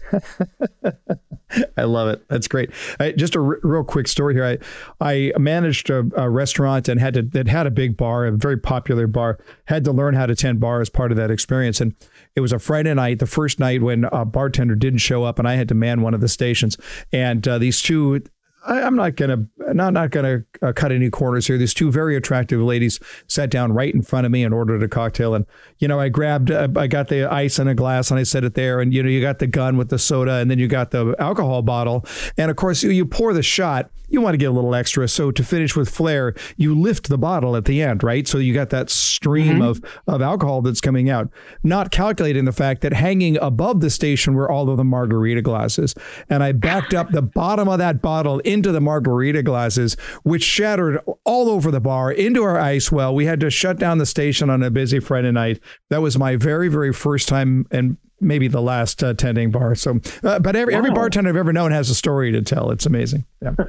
I 1.78 1.84
love 1.84 2.08
it. 2.10 2.28
That's 2.28 2.48
great. 2.48 2.72
I, 3.00 3.12
just 3.12 3.36
a 3.36 3.40
r- 3.40 3.60
real 3.62 3.84
quick 3.84 4.08
story 4.08 4.34
here. 4.34 4.46
I 4.46 4.58
I 5.00 5.38
managed 5.38 5.90
a, 5.90 6.10
a, 6.18 6.30
restaurant 6.30 6.90
and 6.90 7.00
had 7.00 7.14
to 7.14 7.22
that 7.22 7.48
had 7.48 7.68
a 7.68 7.72
big 7.72 7.96
bar, 7.96 8.26
a 8.26 8.32
very 8.32 8.58
popular 8.58 9.08
bar. 9.08 9.38
Had 9.66 9.84
to 9.86 9.92
learn 9.92 10.16
how 10.16 10.26
to 10.26 10.36
tend 10.36 10.60
bar 10.60 10.82
as 10.82 10.90
part 10.90 11.12
of 11.12 11.18
that 11.18 11.30
experience. 11.30 11.80
And 11.80 11.94
it 12.36 12.42
was 12.42 12.52
a 12.52 12.60
Friday 12.60 12.94
night, 12.94 13.20
the 13.20 13.26
first 13.26 13.60
night 13.60 13.82
when 13.82 14.06
a 14.06 14.26
bartender 14.26 14.76
didn't 14.76 15.00
show 15.00 15.24
up, 15.24 15.40
and 15.40 15.48
I 15.48 15.56
had 15.56 15.70
to 15.70 15.76
man 15.76 16.02
one 16.02 16.14
of 16.14 16.22
the 16.22 16.28
stations. 16.28 16.78
And 17.12 17.48
uh, 17.48 17.58
these 17.58 17.82
two 17.82 18.24
I, 18.66 18.82
am 18.82 18.96
not 18.96 19.16
gonna 19.16 19.46
not 19.74 19.94
not 19.94 20.10
gonna 20.10 20.44
uh, 20.62 20.74
cut 20.74 20.92
any 20.92 21.10
corners 21.10 21.48
here. 21.48 21.58
These 21.58 21.74
two 21.74 21.92
very 21.92 22.16
attractive 22.16 22.60
ladies 22.62 23.00
sat 23.28 23.50
down 23.50 23.74
right 23.74 23.94
in 23.94 24.02
front 24.02 24.26
of 24.26 24.32
me 24.32 24.44
and 24.44 24.54
ordered 24.54 24.82
a 24.84 24.88
cocktail. 24.88 25.36
And 25.36 25.46
you 25.80 25.88
know, 25.88 26.00
I 26.00 26.10
grabbed, 26.10 26.52
uh, 26.52 26.68
I 26.76 26.88
got 26.88 27.08
the 27.10 27.32
ice 27.32 27.60
in 27.60 27.68
a 27.68 27.76
glass 27.76 28.12
and 28.12 28.20
I 28.20 28.24
set 28.24 28.44
it 28.44 28.56
there. 28.56 28.80
And 28.80 28.94
you 28.94 29.04
know, 29.04 29.10
you 29.10 29.22
got 29.22 29.40
the 29.40 29.48
gun 29.48 29.78
with 29.78 29.90
the 29.90 30.00
soda, 30.00 30.36
and 30.36 30.50
then 30.50 30.60
you 30.60 30.68
got 30.68 30.92
the 30.92 31.16
alcohol 31.20 31.62
bottle. 31.62 32.06
And 32.38 32.50
of 32.50 32.58
course, 32.58 32.84
you 32.84 33.06
pour 33.06 33.34
the 33.34 33.44
shot. 33.44 33.90
You 34.08 34.22
want 34.22 34.36
to 34.36 34.38
get 34.38 34.46
a 34.46 34.52
little 34.52 34.76
extra. 34.76 35.08
So 35.08 35.32
to 35.32 35.44
finish 35.44 35.76
with 35.76 35.90
flair, 35.90 36.36
you 36.58 36.80
lift 36.80 37.10
the 37.10 37.18
bottle 37.18 37.56
at 37.56 37.66
the 37.66 37.82
end, 37.82 38.04
right? 38.04 38.28
So 38.28 38.38
you 38.38 38.54
got 38.54 38.70
that 38.70 38.90
stream 38.90 39.60
mm-hmm. 39.60 39.62
of 39.62 39.82
of 40.08 40.22
alcohol 40.22 40.62
that's 40.62 40.82
coming 40.82 41.10
out. 41.10 41.30
Not 41.64 41.92
calculating 41.92 42.46
the 42.46 42.52
fact 42.52 42.82
that 42.82 42.94
hanging 42.94 43.38
above 43.38 43.82
the 43.82 43.90
station 43.90 44.36
were 44.36 44.50
all 44.50 44.70
of 44.70 44.78
the 44.78 44.84
margarita 44.84 45.42
glasses, 45.42 45.96
and 46.30 46.44
I 46.44 46.52
backed 46.52 46.94
up 46.94 47.10
the 47.12 47.22
bottom 47.22 47.68
of 47.68 47.80
that 47.80 48.02
bottle 48.02 48.42
into 48.56 48.72
the 48.72 48.82
margarita 48.82 49.44
glasses, 49.44 49.96
which 50.24 50.44
shattered 50.44 51.00
all 51.24 51.50
over 51.50 51.70
the 51.70 51.80
bar 51.80 52.12
into 52.12 52.42
our 52.44 52.60
ice 52.60 52.92
well. 52.92 53.14
We 53.14 53.26
had 53.26 53.40
to 53.42 53.52
shut 53.52 53.78
down 53.78 54.00
the 54.00 54.06
station 54.06 54.50
on 54.50 54.64
a 54.64 54.72
busy 54.72 55.00
Friday 55.00 55.32
night. 55.32 55.60
That 55.90 56.02
was 56.02 56.18
my 56.18 56.36
very, 56.36 56.70
very 56.70 56.92
first 56.92 57.28
time 57.28 57.68
and 57.70 57.98
maybe 58.22 58.48
the 58.48 58.62
last 58.62 59.04
uh, 59.04 59.14
tending 59.14 59.52
bar. 59.52 59.76
So, 59.76 60.00
uh, 60.24 60.40
but 60.40 60.56
every, 60.56 60.74
wow. 60.74 60.80
every 60.80 60.92
bartender 60.92 61.30
I've 61.30 61.36
ever 61.36 61.54
known 61.54 61.72
has 61.72 61.90
a 61.90 61.96
story 61.96 62.32
to 62.32 62.42
tell. 62.42 62.72
It's 62.72 62.86
amazing. 62.86 63.26
Yeah. 63.42 63.56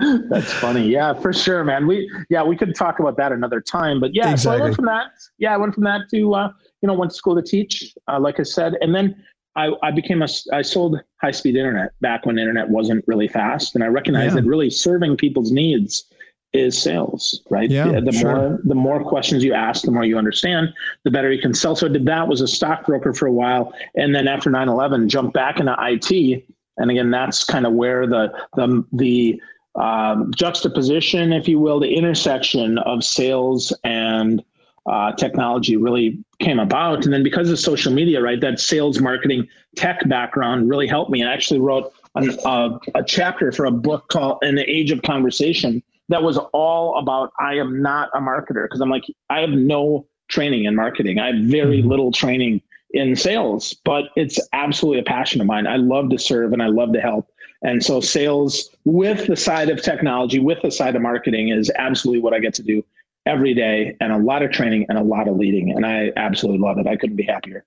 That's 0.30 0.52
funny. 0.54 0.88
Yeah, 0.88 1.12
for 1.14 1.32
sure, 1.32 1.62
man. 1.62 1.86
We 1.86 2.10
yeah, 2.30 2.42
we 2.42 2.56
could 2.56 2.74
talk 2.74 3.00
about 3.00 3.16
that 3.18 3.32
another 3.32 3.60
time. 3.60 4.00
But 4.00 4.14
yeah, 4.14 4.30
exactly. 4.30 4.58
so 4.58 4.62
I 4.62 4.64
went 4.64 4.76
from 4.76 4.86
that. 4.86 5.06
Yeah, 5.38 5.54
I 5.54 5.56
went 5.56 5.74
from 5.74 5.84
that 5.84 6.02
to 6.12 6.34
uh, 6.34 6.48
you 6.80 6.86
know 6.86 6.94
went 6.94 7.10
to 7.10 7.16
school 7.16 7.36
to 7.36 7.42
teach, 7.42 7.94
uh, 8.08 8.18
like 8.18 8.40
I 8.40 8.44
said, 8.44 8.74
and 8.80 8.94
then 8.94 9.22
I, 9.60 9.88
I 9.88 9.90
became 9.90 10.22
a 10.22 10.28
I 10.52 10.62
sold 10.62 11.00
high 11.20 11.30
speed 11.30 11.56
internet 11.56 11.92
back 12.00 12.26
when 12.26 12.38
internet 12.38 12.68
wasn't 12.68 13.04
really 13.06 13.28
fast, 13.28 13.74
and 13.74 13.84
I 13.84 13.88
recognized 13.88 14.34
yeah. 14.34 14.40
that 14.40 14.48
really 14.48 14.70
serving 14.70 15.16
people's 15.16 15.52
needs 15.52 16.04
is 16.52 16.76
sales, 16.76 17.42
right? 17.50 17.70
Yeah, 17.70 18.00
the 18.00 18.12
sure. 18.12 18.34
more 18.34 18.60
the 18.64 18.74
more 18.74 19.04
questions 19.04 19.44
you 19.44 19.52
ask, 19.52 19.82
the 19.82 19.90
more 19.90 20.04
you 20.04 20.18
understand, 20.18 20.72
the 21.04 21.10
better 21.10 21.30
you 21.30 21.40
can 21.40 21.54
sell. 21.54 21.76
So 21.76 21.86
I 21.86 21.90
did 21.90 22.06
that, 22.06 22.26
was 22.26 22.40
a 22.40 22.48
stockbroker 22.48 23.12
for 23.12 23.26
a 23.26 23.32
while, 23.32 23.72
and 23.94 24.14
then 24.14 24.26
after 24.26 24.50
9-11, 24.50 25.08
jumped 25.08 25.34
back 25.34 25.60
into 25.60 25.76
IT. 25.78 26.44
And 26.78 26.90
again, 26.90 27.10
that's 27.10 27.44
kind 27.44 27.66
of 27.66 27.74
where 27.74 28.06
the 28.06 28.32
the 28.56 28.84
the 28.92 29.40
um, 29.76 30.32
juxtaposition, 30.34 31.32
if 31.32 31.46
you 31.46 31.60
will, 31.60 31.78
the 31.78 31.94
intersection 31.94 32.78
of 32.78 33.04
sales 33.04 33.72
and 33.84 34.42
uh, 34.86 35.12
technology 35.12 35.76
really 35.76 36.18
came 36.38 36.58
about. 36.58 37.04
And 37.04 37.12
then 37.12 37.22
because 37.22 37.50
of 37.50 37.58
social 37.58 37.92
media, 37.92 38.20
right, 38.20 38.40
that 38.40 38.60
sales, 38.60 39.00
marketing, 39.00 39.46
tech 39.76 40.08
background 40.08 40.68
really 40.68 40.86
helped 40.86 41.10
me. 41.10 41.24
I 41.24 41.32
actually 41.32 41.60
wrote 41.60 41.92
an, 42.14 42.36
uh, 42.44 42.78
a 42.94 43.04
chapter 43.04 43.52
for 43.52 43.66
a 43.66 43.70
book 43.70 44.08
called 44.08 44.38
"In 44.42 44.54
the 44.54 44.68
Age 44.68 44.90
of 44.90 45.02
Conversation" 45.02 45.82
that 46.10 46.22
was 46.22 46.38
all 46.52 46.98
about 46.98 47.32
I 47.38 47.54
am 47.54 47.80
not 47.80 48.10
a 48.14 48.20
marketer 48.20 48.64
because 48.64 48.80
I'm 48.80 48.90
like 48.90 49.04
I 49.30 49.40
have 49.40 49.50
no 49.50 50.06
training 50.28 50.64
in 50.64 50.76
marketing. 50.76 51.18
I 51.18 51.28
have 51.28 51.44
very 51.44 51.78
mm-hmm. 51.78 51.88
little 51.88 52.12
training 52.12 52.60
in 52.92 53.14
sales, 53.14 53.74
but 53.84 54.04
it's 54.16 54.40
absolutely 54.52 55.00
a 55.00 55.04
passion 55.04 55.40
of 55.40 55.46
mine. 55.46 55.66
I 55.66 55.76
love 55.76 56.10
to 56.10 56.18
serve 56.18 56.52
and 56.52 56.62
I 56.62 56.66
love 56.66 56.92
to 56.92 57.00
help. 57.00 57.30
And 57.62 57.84
so 57.84 58.00
sales 58.00 58.70
with 58.84 59.26
the 59.26 59.36
side 59.36 59.68
of 59.68 59.82
technology, 59.82 60.38
with 60.38 60.58
the 60.62 60.70
side 60.70 60.96
of 60.96 61.02
marketing 61.02 61.50
is 61.50 61.70
absolutely 61.76 62.22
what 62.22 62.34
I 62.34 62.40
get 62.40 62.54
to 62.54 62.62
do 62.62 62.84
every 63.30 63.54
day 63.54 63.96
and 64.00 64.12
a 64.12 64.18
lot 64.18 64.42
of 64.42 64.50
training 64.50 64.86
and 64.88 64.98
a 64.98 65.02
lot 65.02 65.28
of 65.28 65.36
leading. 65.36 65.70
And 65.70 65.86
I 65.86 66.10
absolutely 66.16 66.60
love 66.60 66.78
it. 66.78 66.86
I 66.86 66.96
couldn't 66.96 67.16
be 67.16 67.24
happier. 67.24 67.64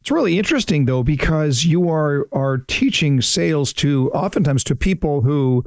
It's 0.00 0.10
really 0.10 0.38
interesting 0.38 0.86
though, 0.86 1.04
because 1.04 1.64
you 1.64 1.88
are 1.88 2.26
are 2.32 2.58
teaching 2.58 3.20
sales 3.20 3.72
to 3.74 4.10
oftentimes 4.12 4.64
to 4.64 4.74
people 4.74 5.20
who 5.20 5.64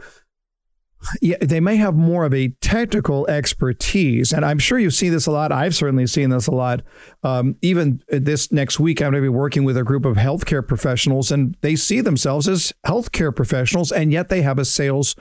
yeah, 1.21 1.37
they 1.39 1.59
may 1.59 1.75
have 1.75 1.95
more 1.95 2.25
of 2.25 2.33
a 2.33 2.49
technical 2.61 3.27
expertise. 3.27 4.33
And 4.33 4.43
I'm 4.43 4.59
sure 4.59 4.79
you 4.79 4.89
see 4.89 5.09
this 5.09 5.27
a 5.27 5.31
lot. 5.31 5.51
I've 5.51 5.75
certainly 5.75 6.07
seen 6.07 6.29
this 6.31 6.47
a 6.47 6.51
lot. 6.51 6.81
Um, 7.23 7.55
even 7.61 8.01
this 8.09 8.51
next 8.51 8.79
week, 8.79 9.01
I'm 9.01 9.11
going 9.11 9.21
to 9.21 9.25
be 9.25 9.29
working 9.29 9.63
with 9.63 9.77
a 9.77 9.83
group 9.83 10.05
of 10.05 10.17
healthcare 10.17 10.67
professionals, 10.67 11.31
and 11.31 11.55
they 11.61 11.75
see 11.75 12.01
themselves 12.01 12.47
as 12.47 12.73
healthcare 12.85 13.35
professionals, 13.35 13.91
and 13.91 14.11
yet 14.11 14.29
they 14.29 14.41
have 14.41 14.59
a 14.59 14.65
sales 14.65 15.15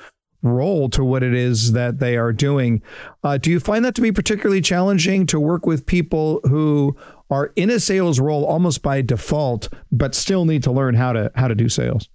role 0.45 0.89
to 0.91 1.03
what 1.03 1.23
it 1.23 1.35
is 1.35 1.73
that 1.73 1.99
they 1.99 2.17
are 2.17 2.33
doing. 2.33 2.83
Uh, 3.25 3.39
do 3.39 3.51
you 3.51 3.59
find 3.59 3.85
that 3.85 3.95
to 3.97 4.01
be 4.03 4.13
particularly 4.13 4.61
challenging 4.61 5.27
to 5.27 5.41
work 5.41 5.67
with 5.67 5.87
people 5.87 6.41
who 6.45 6.97
are 7.31 7.53
in 7.57 7.71
a 7.71 7.81
sales 7.81 8.21
role 8.21 8.45
almost 8.45 8.83
by 8.83 9.03
default, 9.03 9.69
but 9.91 10.15
still 10.15 10.45
need 10.45 10.63
to 10.63 10.71
learn 10.71 10.95
how 10.95 11.13
to 11.13 11.33
how 11.35 11.49
to 11.49 11.55
do 11.55 11.69
sales? 11.69 12.09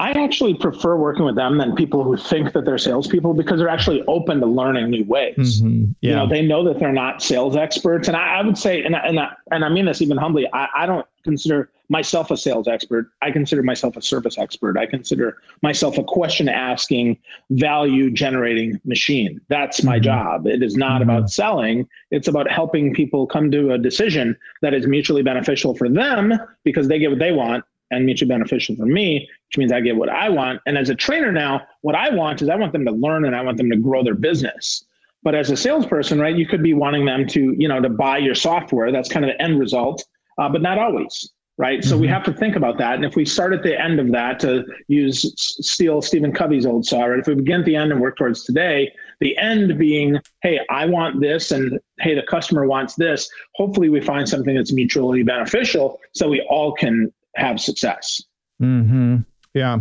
I 0.00 0.12
actually 0.12 0.54
prefer 0.54 0.96
working 0.96 1.26
with 1.26 1.34
them 1.34 1.58
than 1.58 1.74
people 1.74 2.02
who 2.02 2.16
think 2.16 2.54
that 2.54 2.64
they're 2.64 2.78
salespeople 2.78 3.34
because 3.34 3.58
they're 3.58 3.68
actually 3.68 4.02
open 4.08 4.40
to 4.40 4.46
learning 4.46 4.88
new 4.88 5.04
ways. 5.04 5.60
Mm-hmm. 5.60 5.92
Yeah. 6.00 6.10
You 6.10 6.16
know, 6.16 6.26
they 6.26 6.40
know 6.40 6.64
that 6.64 6.80
they're 6.80 6.90
not 6.90 7.22
sales 7.22 7.54
experts, 7.54 8.08
and 8.08 8.16
I, 8.16 8.38
I 8.38 8.42
would 8.42 8.56
say, 8.56 8.82
and 8.82 8.96
I, 8.96 9.00
and 9.00 9.20
I, 9.20 9.28
and 9.52 9.62
I 9.62 9.68
mean 9.68 9.84
this 9.84 10.00
even 10.00 10.16
humbly, 10.16 10.48
I, 10.54 10.68
I 10.74 10.86
don't 10.86 11.06
consider 11.22 11.68
myself 11.90 12.30
a 12.30 12.36
sales 12.38 12.66
expert. 12.66 13.10
I 13.20 13.30
consider 13.30 13.62
myself 13.62 13.94
a 13.94 14.00
service 14.00 14.38
expert. 14.38 14.78
I 14.78 14.86
consider 14.86 15.36
myself 15.60 15.98
a 15.98 16.04
question 16.04 16.48
asking, 16.48 17.18
value 17.50 18.10
generating 18.10 18.80
machine. 18.86 19.38
That's 19.48 19.82
my 19.82 19.96
mm-hmm. 19.96 20.04
job. 20.04 20.46
It 20.46 20.62
is 20.62 20.76
not 20.76 21.02
mm-hmm. 21.02 21.10
about 21.10 21.30
selling. 21.30 21.86
It's 22.10 22.26
about 22.26 22.50
helping 22.50 22.94
people 22.94 23.26
come 23.26 23.50
to 23.50 23.72
a 23.72 23.78
decision 23.78 24.34
that 24.62 24.72
is 24.72 24.86
mutually 24.86 25.22
beneficial 25.22 25.76
for 25.76 25.90
them 25.90 26.32
because 26.64 26.88
they 26.88 26.98
get 26.98 27.10
what 27.10 27.18
they 27.18 27.32
want 27.32 27.64
and 27.90 28.06
mutually 28.06 28.28
beneficial 28.28 28.76
for 28.76 28.86
me, 28.86 29.28
which 29.48 29.58
means 29.58 29.72
I 29.72 29.80
get 29.80 29.96
what 29.96 30.08
I 30.08 30.28
want. 30.28 30.60
And 30.66 30.78
as 30.78 30.90
a 30.90 30.94
trainer 30.94 31.32
now, 31.32 31.62
what 31.82 31.94
I 31.94 32.10
want 32.10 32.42
is 32.42 32.48
I 32.48 32.56
want 32.56 32.72
them 32.72 32.84
to 32.84 32.92
learn 32.92 33.24
and 33.24 33.34
I 33.34 33.42
want 33.42 33.56
them 33.56 33.70
to 33.70 33.76
grow 33.76 34.02
their 34.02 34.14
business. 34.14 34.84
But 35.22 35.34
as 35.34 35.50
a 35.50 35.56
salesperson, 35.56 36.18
right, 36.18 36.34
you 36.34 36.46
could 36.46 36.62
be 36.62 36.74
wanting 36.74 37.04
them 37.04 37.26
to, 37.28 37.54
you 37.58 37.68
know, 37.68 37.80
to 37.80 37.90
buy 37.90 38.18
your 38.18 38.34
software. 38.34 38.90
That's 38.90 39.08
kind 39.08 39.24
of 39.24 39.30
the 39.30 39.42
end 39.42 39.58
result, 39.58 40.02
uh, 40.38 40.48
but 40.48 40.62
not 40.62 40.78
always, 40.78 41.30
right? 41.58 41.80
Mm-hmm. 41.80 41.88
So 41.90 41.98
we 41.98 42.06
mm-hmm. 42.06 42.14
have 42.14 42.24
to 42.24 42.32
think 42.32 42.56
about 42.56 42.78
that. 42.78 42.94
And 42.94 43.04
if 43.04 43.16
we 43.16 43.26
start 43.26 43.52
at 43.52 43.62
the 43.62 43.78
end 43.78 44.00
of 44.00 44.10
that 44.12 44.40
to 44.40 44.64
use 44.88 45.34
steal 45.36 46.00
Stephen 46.00 46.32
Covey's 46.32 46.64
old 46.64 46.86
saw, 46.86 47.04
right? 47.04 47.18
If 47.18 47.26
we 47.26 47.34
begin 47.34 47.60
at 47.60 47.66
the 47.66 47.76
end 47.76 47.92
and 47.92 48.00
work 48.00 48.16
towards 48.16 48.44
today, 48.44 48.90
the 49.20 49.36
end 49.36 49.76
being, 49.78 50.18
hey, 50.42 50.60
I 50.70 50.86
want 50.86 51.20
this, 51.20 51.50
and 51.50 51.78
hey, 51.98 52.14
the 52.14 52.22
customer 52.22 52.66
wants 52.66 52.94
this. 52.94 53.28
Hopefully, 53.56 53.90
we 53.90 54.00
find 54.00 54.26
something 54.26 54.54
that's 54.54 54.72
mutually 54.72 55.22
beneficial, 55.22 56.00
so 56.12 56.30
we 56.30 56.40
all 56.48 56.72
can 56.72 57.12
have 57.36 57.60
success. 57.60 58.22
Mm-hmm. 58.62 59.18
Yeah. 59.54 59.78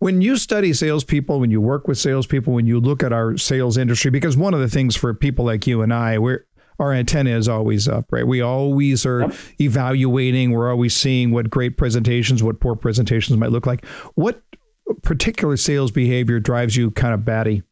When 0.00 0.20
you 0.22 0.36
study 0.36 0.72
salespeople, 0.72 1.38
when 1.38 1.50
you 1.50 1.60
work 1.60 1.86
with 1.86 1.98
salespeople, 1.98 2.52
when 2.52 2.66
you 2.66 2.80
look 2.80 3.02
at 3.02 3.12
our 3.12 3.36
sales 3.36 3.76
industry, 3.76 4.10
because 4.10 4.36
one 4.36 4.54
of 4.54 4.60
the 4.60 4.68
things 4.68 4.96
for 4.96 5.14
people 5.14 5.44
like 5.44 5.66
you 5.66 5.82
and 5.82 5.94
I, 5.94 6.18
we're 6.18 6.46
our 6.80 6.92
antenna 6.92 7.30
is 7.30 7.48
always 7.48 7.86
up, 7.86 8.06
right? 8.10 8.26
We 8.26 8.40
always 8.40 9.06
are 9.06 9.20
yep. 9.20 9.34
evaluating. 9.60 10.50
We're 10.50 10.70
always 10.70 10.94
seeing 10.94 11.30
what 11.30 11.48
great 11.48 11.76
presentations, 11.76 12.42
what 12.42 12.58
poor 12.58 12.74
presentations 12.74 13.38
might 13.38 13.52
look 13.52 13.66
like. 13.66 13.86
What 14.14 14.42
particular 15.02 15.56
sales 15.56 15.92
behavior 15.92 16.40
drives 16.40 16.76
you 16.76 16.90
kind 16.90 17.14
of 17.14 17.24
batty? 17.24 17.62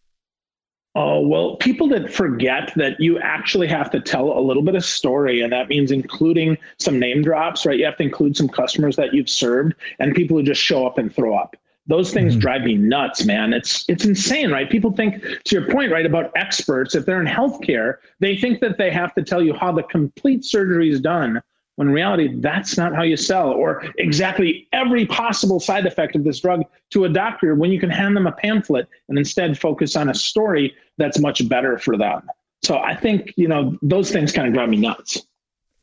Oh, 0.95 1.27
well, 1.27 1.57
people 1.57 1.89
that 1.89 2.13
forget 2.13 2.71
that 2.77 3.01
you 3.01 3.19
actually 3.19 3.67
have 3.67 3.91
to 3.93 4.01
tell 4.01 4.39
a 4.39 4.41
little 4.41 4.63
bit 4.63 4.75
of 4.75 4.85
story, 4.85 5.41
and 5.41 5.51
that 5.51 5.69
means 5.69 5.91
including 5.91 6.59
some 6.79 6.99
name 6.99 7.23
drops, 7.23 7.65
right? 7.65 7.79
You 7.79 7.87
have 7.87 7.97
to 7.97 8.03
include 8.03 8.37
some 8.37 8.49
customers 8.49 8.95
that 8.97 9.15
you've 9.15 9.31
served 9.31 9.75
and 10.01 10.15
people 10.15 10.37
who 10.37 10.43
just 10.43 10.61
show 10.61 10.87
up 10.87 10.99
and 10.99 11.15
throw 11.15 11.35
up. 11.35 11.57
Those 11.87 12.13
things 12.13 12.35
mm-hmm. 12.35 12.41
drive 12.41 12.63
me 12.63 12.77
nuts, 12.77 13.25
man. 13.25 13.55
It's 13.55 13.85
it's 13.89 14.05
insane, 14.05 14.51
right? 14.51 14.71
People 14.71 14.93
think 14.93 15.23
to 15.23 15.57
your 15.57 15.69
point, 15.69 15.91
right, 15.91 16.07
about 16.07 16.31
experts, 16.37 16.95
if 16.95 17.07
they're 17.07 17.21
in 17.21 17.27
healthcare, 17.27 17.97
they 18.21 18.37
think 18.37 18.61
that 18.61 18.77
they 18.79 18.91
have 18.91 19.15
to 19.15 19.23
tell 19.23 19.43
you 19.43 19.55
how 19.55 19.73
the 19.73 19.83
complete 19.85 20.45
surgery 20.45 20.91
is 20.91 21.01
done 21.01 21.43
when 21.77 21.89
in 21.89 21.95
reality 21.95 22.29
that's 22.41 22.77
not 22.77 22.95
how 22.95 23.03
you 23.03 23.17
sell 23.17 23.51
or 23.51 23.85
exactly 23.99 24.69
every 24.73 25.07
possible 25.07 25.59
side 25.59 25.87
effect 25.87 26.15
of 26.15 26.25
this 26.25 26.41
drug 26.41 26.63
to 26.91 27.05
a 27.05 27.09
doctor 27.09 27.55
when 27.55 27.71
you 27.71 27.81
can 27.81 27.91
hand 27.91 28.17
them 28.17 28.27
a 28.27 28.33
pamphlet 28.33 28.89
and 29.09 29.19
instead 29.19 29.59
focus 29.59 29.97
on 29.97 30.11
a 30.11 30.15
story 30.15 30.75
that's 30.99 31.19
much 31.19 31.49
better 31.49 31.79
for 31.79 31.97
them 31.97 32.23
so 32.63 32.79
i 32.79 32.95
think 32.95 33.33
you 33.37 33.49
know 33.49 33.77
those 33.83 34.11
things 34.11 34.33
kind 34.33 34.47
of 34.49 34.55
drive 34.55 34.69
me 34.69 34.77
nuts 34.77 35.23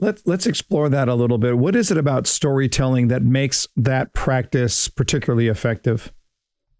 Let's 0.01 0.25
let's 0.25 0.48
explore 0.48 0.88
that 0.88 1.10
a 1.10 1.13
little 1.13 1.38
bit. 1.38 1.58
What 1.58 1.75
is 1.75 1.91
it 1.91 1.98
about 1.98 2.25
storytelling 2.25 3.10
that 3.10 3.22
makes 3.22 3.67
that 3.75 4.13
practice 4.13 4.88
particularly 4.88 5.48
effective? 5.48 6.13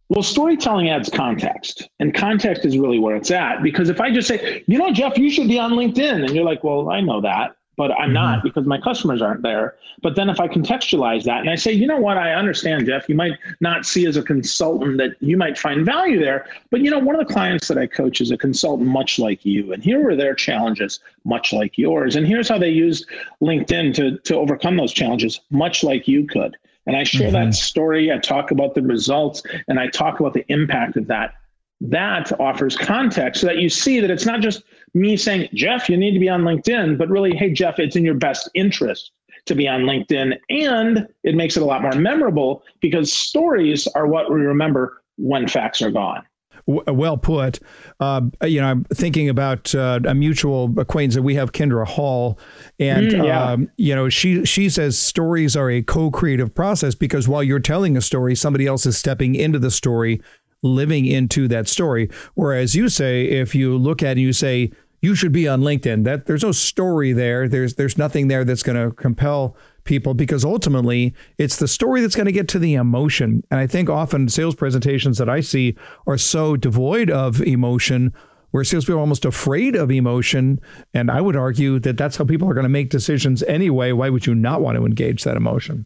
Well, 0.08 0.24
storytelling 0.24 0.90
adds 0.90 1.10
context, 1.10 1.90
and 2.00 2.14
context 2.14 2.64
is 2.64 2.78
really 2.78 2.98
where 2.98 3.18
it's 3.18 3.30
at. 3.30 3.62
Because 3.62 3.90
if 3.90 4.00
I 4.00 4.10
just 4.12 4.30
say, 4.30 4.64
you 4.68 4.78
know, 4.78 4.92
Jeff, 4.94 5.18
you 5.18 5.30
should 5.30 5.50
be 5.50 5.60
on 5.60 5.74
LinkedIn, 5.74 6.24
and 6.24 6.34
you're 6.34 6.46
like, 6.46 6.64
well, 6.64 6.90
I 6.90 7.02
know 7.02 7.20
that 7.20 7.58
but 7.80 7.94
I'm 7.94 8.08
mm-hmm. 8.08 8.14
not 8.16 8.44
because 8.44 8.66
my 8.66 8.78
customers 8.78 9.22
aren't 9.22 9.42
there. 9.42 9.78
But 10.02 10.18
then 10.18 10.30
if 10.30 10.42
I 10.42 10.50
contextualize 10.50 11.24
that 11.24 11.40
and 11.40 11.50
I 11.50 11.56
say, 11.56 11.72
you 11.72 11.88
know 11.88 11.98
what, 11.98 12.18
I 12.18 12.34
understand, 12.34 12.86
Jeff, 12.86 13.08
you 13.08 13.16
might 13.16 13.40
not 13.62 13.86
see 13.86 14.06
as 14.06 14.18
a 14.18 14.22
consultant 14.22 14.98
that 14.98 15.16
you 15.22 15.38
might 15.38 15.58
find 15.58 15.86
value 15.86 16.20
there. 16.20 16.46
But 16.72 16.82
you 16.82 16.92
know, 16.92 17.00
one 17.00 17.16
of 17.16 17.26
the 17.26 17.34
clients 17.34 17.70
that 17.70 17.78
I 17.78 17.88
coach 17.88 18.20
is 18.20 18.32
a 18.32 18.38
consultant 18.38 18.90
much 18.90 19.18
like 19.18 19.46
you. 19.46 19.72
And 19.72 19.82
here 19.82 20.04
were 20.04 20.18
their 20.18 20.36
challenges, 20.36 21.00
much 21.24 21.54
like 21.54 21.78
yours. 21.78 22.18
And 22.18 22.28
here's 22.28 22.50
how 22.50 22.58
they 22.58 22.70
used 22.70 23.06
LinkedIn 23.42 23.94
to, 23.96 24.18
to 24.18 24.36
overcome 24.36 24.76
those 24.76 24.92
challenges, 24.92 25.40
much 25.50 25.82
like 25.82 26.06
you 26.06 26.28
could. 26.28 26.58
And 26.86 26.98
I 26.98 27.06
share 27.06 27.32
mm-hmm. 27.32 27.46
that 27.46 27.54
story. 27.54 28.12
I 28.12 28.18
talk 28.18 28.52
about 28.52 28.76
the 28.76 28.82
results 28.82 29.42
and 29.70 29.80
I 29.80 29.88
talk 29.88 30.20
about 30.20 30.34
the 30.34 30.46
impact 30.52 30.98
of 30.98 31.08
that. 31.08 31.36
That 31.80 32.38
offers 32.42 32.76
context 32.76 33.40
so 33.40 33.48
that 33.48 33.60
you 33.60 33.70
see 33.70 34.02
that 34.02 34.12
it's 34.12 34.26
not 34.26 34.42
just 34.42 34.64
me 34.94 35.18
saying, 35.18 35.50
Jeff, 35.54 35.90
you 35.90 35.98
need 35.98 36.14
to 36.14 36.20
be 36.20 36.30
on 36.30 36.42
LinkedIn, 36.42 36.98
but 36.98 37.10
really, 37.10 37.36
hey, 37.36 37.52
Jeff, 37.52 37.80
it's 37.80 37.96
in 37.96 38.04
your 38.04 38.16
best 38.16 38.50
interest 38.54 39.12
to 39.46 39.56
be 39.56 39.68
on 39.68 39.82
LinkedIn. 39.82 40.38
And 40.50 41.08
it 41.24 41.36
makes 41.36 41.58
it 41.58 41.64
a 41.64 41.66
lot 41.66 41.82
more 41.82 41.94
memorable 41.94 42.64
because 42.82 43.12
stories 43.12 43.88
are 43.96 44.08
what 44.08 44.32
we 44.32 44.42
remember 44.42 45.02
when 45.18 45.48
facts 45.48 45.82
are 45.82 45.92
gone. 45.92 46.24
Well 46.66 47.18
put. 47.18 47.60
Uh, 48.00 48.22
you 48.44 48.62
know, 48.62 48.68
I'm 48.68 48.84
thinking 48.94 49.28
about 49.28 49.74
uh, 49.74 50.02
a 50.06 50.14
mutual 50.14 50.72
acquaintance 50.80 51.16
that 51.16 51.24
we 51.24 51.34
have, 51.34 51.52
Kindra 51.52 51.88
Hall, 51.88 52.38
and 52.80 53.12
mm, 53.12 53.26
yeah. 53.26 53.44
um, 53.44 53.72
you 53.78 53.96
know, 53.96 54.08
she 54.08 54.46
she 54.46 54.70
says 54.70 55.00
stories 55.00 55.56
are 55.56 55.72
a 55.72 55.82
co-creative 55.82 56.54
process 56.54 56.94
because 56.94 57.28
while 57.28 57.42
you're 57.42 57.60
telling 57.60 57.98
a 57.98 58.02
story, 58.02 58.36
somebody 58.36 58.68
else 58.68 58.86
is 58.86 58.98
stepping 58.98 59.34
into 59.34 59.58
the 59.58 59.72
story 59.72 60.22
living 60.62 61.06
into 61.06 61.48
that 61.48 61.68
story. 61.68 62.10
Whereas 62.36 62.76
you 62.76 62.90
say, 62.90 63.26
if 63.26 63.56
you 63.56 63.78
look 63.78 64.04
at 64.04 64.18
it, 64.18 64.22
you 64.22 64.34
say, 64.34 64.72
you 65.02 65.16
should 65.16 65.32
be 65.32 65.48
on 65.48 65.62
LinkedIn. 65.62 66.04
That 66.04 66.26
there's 66.26 66.44
no 66.44 66.52
story 66.52 67.14
there. 67.14 67.48
There's 67.48 67.76
there's 67.76 67.98
nothing 67.98 68.28
there 68.28 68.44
that's 68.44 68.64
going 68.64 68.90
to 68.90 68.94
compel 68.96 69.56
people 69.86 70.14
because 70.14 70.44
ultimately 70.44 71.16
it's 71.38 71.58
the 71.58 71.68
story 71.68 72.02
that's 72.02 72.16
going 72.16 72.26
to 72.26 72.32
get 72.32 72.48
to 72.50 72.60
the 72.60 72.76
emotion. 72.76 73.44
And 73.50 73.60
I 73.60 73.68
think 73.68 73.90
often 73.90 74.30
sales 74.30 74.56
presentations 74.56 75.18
that 75.18 75.30
I 75.30 75.40
see 75.40 75.76
are 76.06 76.18
so 76.18 76.58
devoid 76.58 77.10
of 77.10 77.42
emotion 77.42 78.14
where 78.52 78.64
salespeople 78.64 78.98
are 78.98 79.02
almost 79.02 79.26
afraid 79.26 79.76
of 79.76 79.92
emotion. 79.92 80.60
And 80.94 81.10
I 81.10 81.22
would 81.22 81.36
argue 81.36 81.80
that 81.80 81.98
that's 81.98 82.18
how 82.18 82.26
people 82.26 82.50
are 82.50 82.54
going 82.54 82.64
to 82.64 82.70
make 82.70 82.90
decisions 82.90 83.42
anyway. 83.44 83.92
Why 83.92 84.10
would 84.10 84.26
you 84.26 84.36
not 84.36 84.62
want 84.62 84.78
to 84.78 84.86
engage 84.86 85.24
that 85.24 85.38
emotion? 85.38 85.86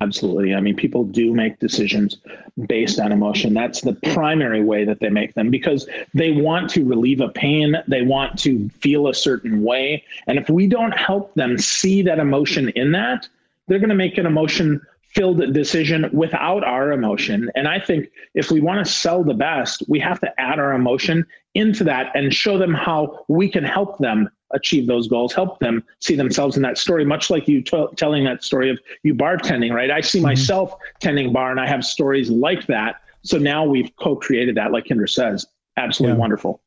Absolutely. 0.00 0.54
I 0.54 0.60
mean, 0.60 0.76
people 0.76 1.04
do 1.04 1.34
make 1.34 1.58
decisions 1.58 2.18
based 2.66 2.98
on 3.00 3.12
emotion. 3.12 3.54
That's 3.54 3.80
the 3.80 3.94
primary 4.12 4.62
way 4.62 4.84
that 4.84 5.00
they 5.00 5.08
make 5.08 5.34
them 5.34 5.50
because 5.50 5.88
they 6.12 6.32
want 6.32 6.70
to 6.70 6.84
relieve 6.84 7.20
a 7.20 7.28
pain. 7.28 7.76
They 7.88 8.02
want 8.02 8.38
to 8.40 8.68
feel 8.80 9.08
a 9.08 9.14
certain 9.14 9.62
way. 9.62 10.04
And 10.26 10.38
if 10.38 10.50
we 10.50 10.66
don't 10.66 10.92
help 10.92 11.34
them 11.34 11.58
see 11.58 12.02
that 12.02 12.18
emotion 12.18 12.68
in 12.70 12.92
that, 12.92 13.28
they're 13.68 13.78
going 13.78 13.88
to 13.88 13.94
make 13.94 14.18
an 14.18 14.26
emotion 14.26 14.80
filled 15.16 15.54
decision 15.54 16.10
without 16.12 16.62
our 16.62 16.92
emotion. 16.92 17.50
And 17.54 17.66
I 17.66 17.80
think 17.80 18.10
if 18.34 18.50
we 18.50 18.60
want 18.60 18.84
to 18.84 18.92
sell 18.92 19.24
the 19.24 19.34
best, 19.34 19.82
we 19.88 19.98
have 20.00 20.20
to 20.20 20.40
add 20.40 20.58
our 20.58 20.74
emotion 20.74 21.26
into 21.54 21.84
that 21.84 22.14
and 22.14 22.34
show 22.34 22.58
them 22.58 22.74
how 22.74 23.24
we 23.28 23.48
can 23.48 23.64
help 23.64 23.96
them 23.98 24.28
achieve 24.52 24.86
those 24.86 25.08
goals, 25.08 25.32
help 25.32 25.58
them 25.58 25.82
see 26.00 26.14
themselves 26.14 26.56
in 26.56 26.62
that 26.62 26.78
story, 26.78 27.04
much 27.04 27.30
like 27.30 27.48
you 27.48 27.62
t- 27.62 27.86
telling 27.96 28.24
that 28.24 28.44
story 28.44 28.70
of 28.70 28.78
you 29.02 29.14
bartending, 29.14 29.72
right? 29.72 29.90
I 29.90 30.00
see 30.00 30.18
mm-hmm. 30.18 30.26
myself 30.26 30.74
tending 31.00 31.32
bar 31.32 31.50
and 31.50 31.60
I 31.60 31.66
have 31.66 31.84
stories 31.84 32.30
like 32.30 32.66
that. 32.66 33.00
So 33.22 33.38
now 33.38 33.64
we've 33.64 33.90
co-created 33.96 34.54
that, 34.56 34.70
like 34.70 34.84
Kindra 34.84 35.08
says. 35.08 35.46
Absolutely 35.76 36.14
yeah. 36.14 36.20
wonderful. 36.20 36.62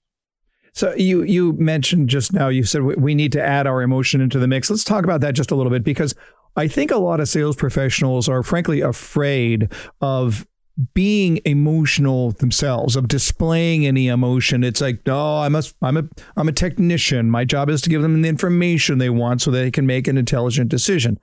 So 0.74 0.94
you 0.96 1.24
you 1.24 1.54
mentioned 1.54 2.10
just 2.10 2.32
now 2.32 2.48
you 2.48 2.64
said 2.64 2.84
we 2.84 3.16
need 3.16 3.32
to 3.32 3.44
add 3.44 3.66
our 3.66 3.82
emotion 3.82 4.22
into 4.22 4.38
the 4.40 4.48
mix. 4.48 4.70
Let's 4.70 4.84
talk 4.84 5.04
about 5.04 5.22
that 5.22 5.34
just 5.34 5.52
a 5.52 5.56
little 5.56 5.72
bit 5.72 5.84
because 5.84 6.14
I 6.56 6.68
think 6.68 6.92
a 6.92 6.98
lot 6.98 7.20
of 7.20 7.28
sales 7.28 7.56
professionals 7.56 8.30
are 8.30 8.44
frankly 8.44 8.82
afraid 8.82 9.72
of 10.02 10.46
being 10.94 11.40
emotional 11.46 12.32
themselves, 12.32 12.96
of 12.96 13.08
displaying 13.08 13.86
any 13.86 14.08
emotion. 14.08 14.64
It's 14.64 14.82
like, 14.82 15.06
no, 15.06 15.40
i 15.40 15.50
must 15.50 15.76
i'm 15.82 15.98
a 15.98 16.04
i'm 16.38 16.48
a 16.48 16.54
technician. 16.54 17.30
My 17.30 17.46
job 17.46 17.70
is 17.70 17.82
to 17.82 17.90
give 17.90 18.02
them 18.02 18.22
the 18.22 18.30
information 18.30 18.98
they 18.98 19.10
want 19.10 19.42
so 19.42 19.52
they 19.52 19.72
can 19.72 19.86
make 19.86 20.08
an 20.08 20.18
intelligent 20.18 20.70
decision. 20.70 21.20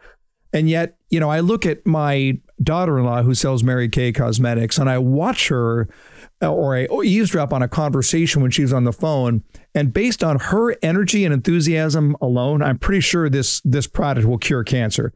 And 0.52 0.70
yet, 0.70 0.96
you 1.10 1.20
know, 1.20 1.30
I 1.30 1.40
look 1.40 1.66
at 1.66 1.86
my 1.86 2.38
daughter-in-law 2.62 3.22
who 3.22 3.34
sells 3.34 3.62
Mary 3.62 3.88
Kay 3.88 4.12
Cosmetics, 4.12 4.78
and 4.78 4.88
I 4.88 4.98
watch 4.98 5.48
her 5.48 5.88
uh, 6.42 6.52
or 6.52 6.76
I 6.76 6.86
eavesdrop 7.04 7.52
on 7.52 7.62
a 7.62 7.68
conversation 7.68 8.42
when 8.42 8.50
she's 8.50 8.72
on 8.72 8.84
the 8.84 8.92
phone. 8.92 9.42
And 9.74 9.92
based 9.92 10.22
on 10.22 10.38
her 10.38 10.76
energy 10.82 11.24
and 11.24 11.32
enthusiasm 11.32 12.16
alone, 12.20 12.62
I'm 12.62 12.78
pretty 12.78 13.00
sure 13.00 13.28
this 13.28 13.60
this 13.64 13.86
product 13.86 14.26
will 14.26 14.38
cure 14.38 14.64
cancer. 14.64 15.12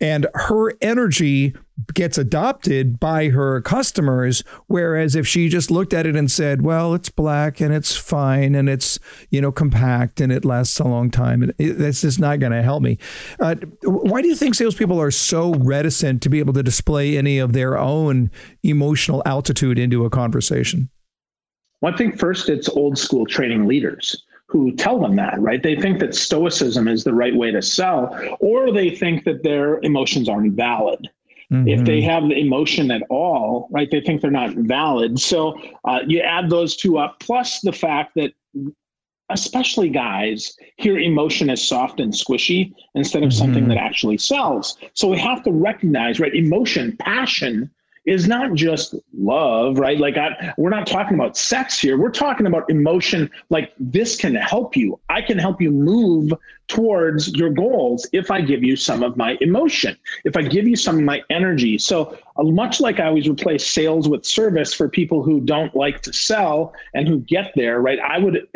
And 0.00 0.26
her 0.34 0.72
energy 0.80 1.54
gets 1.94 2.18
adopted 2.18 2.98
by 2.98 3.28
her 3.28 3.60
customers. 3.60 4.42
Whereas 4.66 5.14
if 5.14 5.26
she 5.26 5.48
just 5.48 5.70
looked 5.70 5.94
at 5.94 6.06
it 6.06 6.16
and 6.16 6.30
said, 6.30 6.62
well, 6.62 6.94
it's 6.94 7.08
black 7.08 7.60
and 7.60 7.72
it's 7.72 7.96
fine 7.96 8.54
and 8.54 8.68
it's, 8.68 8.98
you 9.30 9.40
know, 9.40 9.52
compact 9.52 10.20
and 10.20 10.32
it 10.32 10.44
lasts 10.44 10.78
a 10.80 10.84
long 10.84 11.10
time, 11.10 11.52
that's 11.58 12.00
just 12.00 12.18
not 12.18 12.40
going 12.40 12.52
to 12.52 12.62
help 12.62 12.82
me. 12.82 12.98
Uh, 13.40 13.54
why 13.84 14.22
do 14.22 14.28
you 14.28 14.34
think 14.34 14.54
salespeople 14.54 15.00
are 15.00 15.10
so 15.10 15.54
reticent 15.54 16.22
to 16.22 16.28
be 16.28 16.38
able 16.40 16.52
to 16.54 16.62
display 16.62 17.16
any 17.16 17.38
of 17.38 17.52
their 17.52 17.78
own 17.78 18.30
emotional 18.62 19.22
altitude 19.24 19.78
into 19.78 20.04
a 20.04 20.10
conversation? 20.10 20.90
Well, 21.80 21.94
I 21.94 21.96
think 21.96 22.18
first 22.18 22.48
it's 22.48 22.68
old 22.68 22.98
school 22.98 23.24
training 23.24 23.66
leaders 23.66 24.24
who 24.48 24.72
tell 24.72 24.98
them 24.98 25.14
that, 25.16 25.40
right? 25.40 25.62
They 25.62 25.76
think 25.76 26.00
that 26.00 26.14
stoicism 26.14 26.88
is 26.88 27.04
the 27.04 27.12
right 27.12 27.36
way 27.36 27.50
to 27.50 27.60
sell, 27.60 28.18
or 28.40 28.72
they 28.72 28.90
think 28.90 29.24
that 29.24 29.42
their 29.42 29.78
emotions 29.80 30.28
aren't 30.28 30.54
valid. 30.54 31.08
Mm-hmm. 31.52 31.68
If 31.68 31.84
they 31.84 32.00
mm-hmm. 32.00 32.10
have 32.10 32.28
the 32.28 32.38
emotion 32.38 32.90
at 32.90 33.02
all, 33.10 33.68
right, 33.70 33.90
they 33.90 34.00
think 34.00 34.22
they're 34.22 34.30
not 34.30 34.54
valid. 34.54 35.20
So 35.20 35.58
uh, 35.84 36.00
you 36.06 36.20
add 36.20 36.50
those 36.50 36.76
two 36.76 36.98
up, 36.98 37.20
plus 37.20 37.60
the 37.60 37.72
fact 37.72 38.14
that 38.16 38.32
especially 39.30 39.90
guys 39.90 40.56
hear 40.76 40.98
emotion 40.98 41.50
as 41.50 41.62
soft 41.62 42.00
and 42.00 42.12
squishy 42.12 42.72
instead 42.94 43.22
of 43.22 43.28
mm-hmm. 43.28 43.38
something 43.38 43.68
that 43.68 43.76
actually 43.76 44.16
sells. 44.16 44.78
So 44.94 45.08
we 45.08 45.18
have 45.18 45.42
to 45.44 45.52
recognize, 45.52 46.18
right, 46.20 46.34
emotion, 46.34 46.96
passion 46.96 47.70
is 48.08 48.26
not 48.26 48.54
just 48.54 48.94
love, 49.12 49.78
right? 49.78 49.98
Like 49.98 50.16
I, 50.16 50.54
we're 50.56 50.70
not 50.70 50.86
talking 50.86 51.14
about 51.14 51.36
sex 51.36 51.78
here. 51.78 51.98
We're 51.98 52.10
talking 52.10 52.46
about 52.46 52.68
emotion. 52.70 53.30
Like 53.50 53.72
this 53.78 54.16
can 54.16 54.34
help 54.34 54.76
you. 54.76 54.98
I 55.10 55.20
can 55.20 55.38
help 55.38 55.60
you 55.60 55.70
move 55.70 56.32
towards 56.68 57.34
your 57.34 57.50
goals 57.50 58.06
if 58.12 58.30
I 58.30 58.40
give 58.40 58.62
you 58.62 58.76
some 58.76 59.02
of 59.02 59.16
my 59.16 59.36
emotion, 59.40 59.96
if 60.24 60.36
I 60.36 60.42
give 60.42 60.68
you 60.68 60.76
some 60.76 60.98
of 60.98 61.02
my 61.02 61.22
energy. 61.30 61.78
So, 61.78 62.16
uh, 62.36 62.44
much 62.44 62.80
like 62.80 63.00
I 63.00 63.06
always 63.06 63.28
replace 63.28 63.66
sales 63.66 64.08
with 64.08 64.24
service 64.24 64.72
for 64.72 64.88
people 64.88 65.22
who 65.22 65.40
don't 65.40 65.74
like 65.74 66.02
to 66.02 66.12
sell 66.12 66.74
and 66.94 67.08
who 67.08 67.20
get 67.20 67.52
there, 67.56 67.80
right? 67.80 67.98
I 67.98 68.18
would 68.18 68.46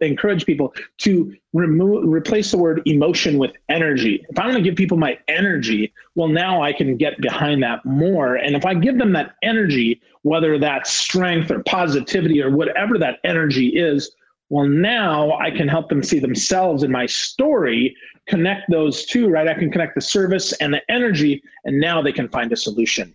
encourage 0.00 0.44
people 0.44 0.74
to 0.98 1.34
remove 1.52 2.08
replace 2.08 2.50
the 2.50 2.58
word 2.58 2.82
emotion 2.86 3.38
with 3.38 3.52
energy. 3.68 4.24
If 4.28 4.38
I 4.38 4.46
want 4.46 4.56
to 4.56 4.62
give 4.62 4.74
people 4.74 4.96
my 4.96 5.18
energy, 5.28 5.92
well, 6.14 6.28
now 6.28 6.62
I 6.62 6.72
can 6.72 6.96
get 6.96 7.20
behind 7.20 7.62
that 7.62 7.84
more. 7.84 8.36
And 8.36 8.56
if 8.56 8.64
I 8.64 8.74
give 8.74 8.98
them 8.98 9.12
that 9.12 9.34
energy, 9.42 10.00
whether 10.22 10.58
that's 10.58 10.92
strength 10.92 11.50
or 11.50 11.62
positivity 11.62 12.42
or 12.42 12.50
whatever 12.50 12.98
that 12.98 13.20
energy 13.24 13.68
is, 13.68 14.12
well, 14.52 14.66
now 14.66 15.32
I 15.38 15.50
can 15.50 15.66
help 15.66 15.88
them 15.88 16.02
see 16.02 16.18
themselves 16.18 16.82
in 16.82 16.92
my 16.92 17.06
story, 17.06 17.96
connect 18.26 18.70
those 18.70 19.06
two, 19.06 19.30
right? 19.30 19.48
I 19.48 19.54
can 19.54 19.72
connect 19.72 19.94
the 19.94 20.02
service 20.02 20.52
and 20.60 20.74
the 20.74 20.82
energy, 20.90 21.42
and 21.64 21.80
now 21.80 22.02
they 22.02 22.12
can 22.12 22.28
find 22.28 22.52
a 22.52 22.56
solution. 22.56 23.14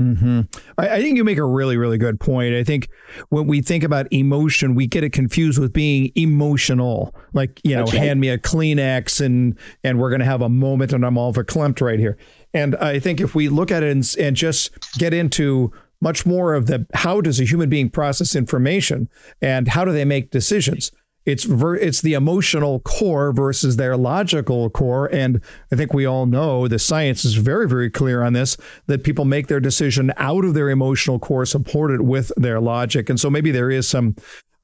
Mm-hmm. 0.00 0.40
I, 0.78 0.88
I, 0.88 1.00
think 1.00 1.16
you 1.16 1.22
make 1.22 1.38
a 1.38 1.44
really, 1.44 1.76
really 1.76 1.98
good 1.98 2.18
point. 2.18 2.56
I 2.56 2.64
think 2.64 2.88
when 3.28 3.46
we 3.46 3.62
think 3.62 3.84
about 3.84 4.12
emotion, 4.12 4.74
we 4.74 4.88
get 4.88 5.04
it 5.04 5.12
confused 5.12 5.60
with 5.60 5.72
being 5.72 6.10
emotional. 6.16 7.14
Like, 7.32 7.60
you 7.62 7.76
know, 7.76 7.84
right. 7.84 7.94
hand 7.94 8.20
me 8.20 8.30
a 8.30 8.38
Kleenex 8.38 9.24
and 9.24 9.56
and 9.84 10.00
we're 10.00 10.10
going 10.10 10.20
to 10.20 10.26
have 10.26 10.42
a 10.42 10.48
moment 10.48 10.92
and 10.92 11.06
I'm 11.06 11.16
all 11.16 11.32
verklempt 11.32 11.80
right 11.80 12.00
here. 12.00 12.16
And 12.52 12.74
I 12.76 12.98
think 12.98 13.20
if 13.20 13.36
we 13.36 13.48
look 13.48 13.70
at 13.70 13.84
it 13.84 13.92
and, 13.92 14.16
and 14.18 14.34
just 14.34 14.70
get 14.98 15.14
into 15.14 15.70
much 16.02 16.26
more 16.26 16.54
of 16.54 16.66
the 16.66 16.84
how 16.94 17.20
does 17.20 17.40
a 17.40 17.44
human 17.44 17.70
being 17.70 17.88
process 17.88 18.34
information 18.34 19.08
and 19.40 19.68
how 19.68 19.84
do 19.84 19.92
they 19.92 20.04
make 20.04 20.30
decisions 20.30 20.90
it's 21.24 21.44
ver- 21.44 21.76
it's 21.76 22.00
the 22.00 22.14
emotional 22.14 22.80
core 22.80 23.32
versus 23.32 23.76
their 23.76 23.96
logical 23.96 24.68
core 24.68 25.06
and 25.14 25.40
i 25.72 25.76
think 25.76 25.94
we 25.94 26.04
all 26.04 26.26
know 26.26 26.66
the 26.66 26.78
science 26.78 27.24
is 27.24 27.34
very 27.34 27.68
very 27.68 27.88
clear 27.88 28.22
on 28.22 28.32
this 28.32 28.56
that 28.86 29.04
people 29.04 29.24
make 29.24 29.46
their 29.46 29.60
decision 29.60 30.12
out 30.16 30.44
of 30.44 30.54
their 30.54 30.68
emotional 30.68 31.18
core 31.18 31.46
supported 31.46 32.02
with 32.02 32.32
their 32.36 32.60
logic 32.60 33.08
and 33.08 33.20
so 33.20 33.30
maybe 33.30 33.50
there 33.50 33.70
is 33.70 33.88
some 33.88 34.14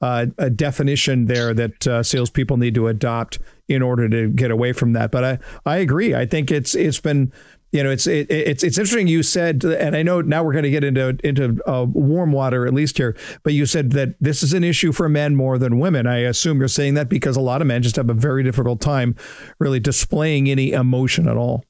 uh, 0.01 0.27
a 0.39 0.49
definition 0.49 1.27
there 1.27 1.53
that 1.53 1.87
uh, 1.87 2.03
salespeople 2.03 2.57
need 2.57 2.75
to 2.75 2.87
adopt 2.87 3.39
in 3.69 3.83
order 3.83 4.09
to 4.09 4.29
get 4.29 4.51
away 4.51 4.73
from 4.73 4.93
that. 4.93 5.11
But 5.11 5.25
I, 5.25 5.39
I 5.67 5.77
agree. 5.79 6.15
I 6.15 6.25
think 6.25 6.51
it's 6.51 6.75
it's 6.75 7.01
been 7.01 7.33
you 7.73 7.83
know, 7.83 7.91
it's 7.91 8.07
it, 8.07 8.31
it's 8.31 8.65
it's 8.65 8.79
interesting. 8.79 9.09
You 9.09 9.23
said, 9.23 9.63
and 9.65 9.95
I 9.95 10.03
know 10.03 10.23
now 10.23 10.43
we're 10.43 10.53
going 10.53 10.65
to 10.65 10.71
get 10.71 10.85
into 10.85 11.19
into 11.23 11.61
uh, 11.67 11.85
warm 11.85 12.33
water 12.33 12.67
at 12.67 12.73
least 12.73 12.97
here, 12.97 13.17
but 13.43 13.53
you 13.53 13.67
said 13.67 13.93
that 13.93 14.15
this 14.21 14.43
is 14.43 14.55
an 14.55 14.65
issue 14.65 14.91
for 14.91 15.09
men 15.09 15.37
more 15.37 15.59
than 15.59 15.79
women. 15.79 16.07
I 16.07 16.19
assume 16.21 16.59
you're 16.59 16.69
saying 16.69 16.95
that 16.95 17.09
because 17.09 17.37
a 17.37 17.41
lot 17.41 17.61
of 17.61 17.67
men 17.67 17.83
just 17.83 17.97
have 17.97 18.09
a 18.09 18.15
very 18.15 18.43
difficult 18.43 18.81
time 18.81 19.17
really 19.59 19.81
displaying 19.81 20.49
any 20.49 20.73
emotion 20.73 21.29
at 21.29 21.37
all. 21.37 21.65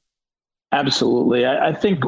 Absolutely, 0.71 1.45
I, 1.45 1.69
I 1.69 1.73
think 1.73 2.03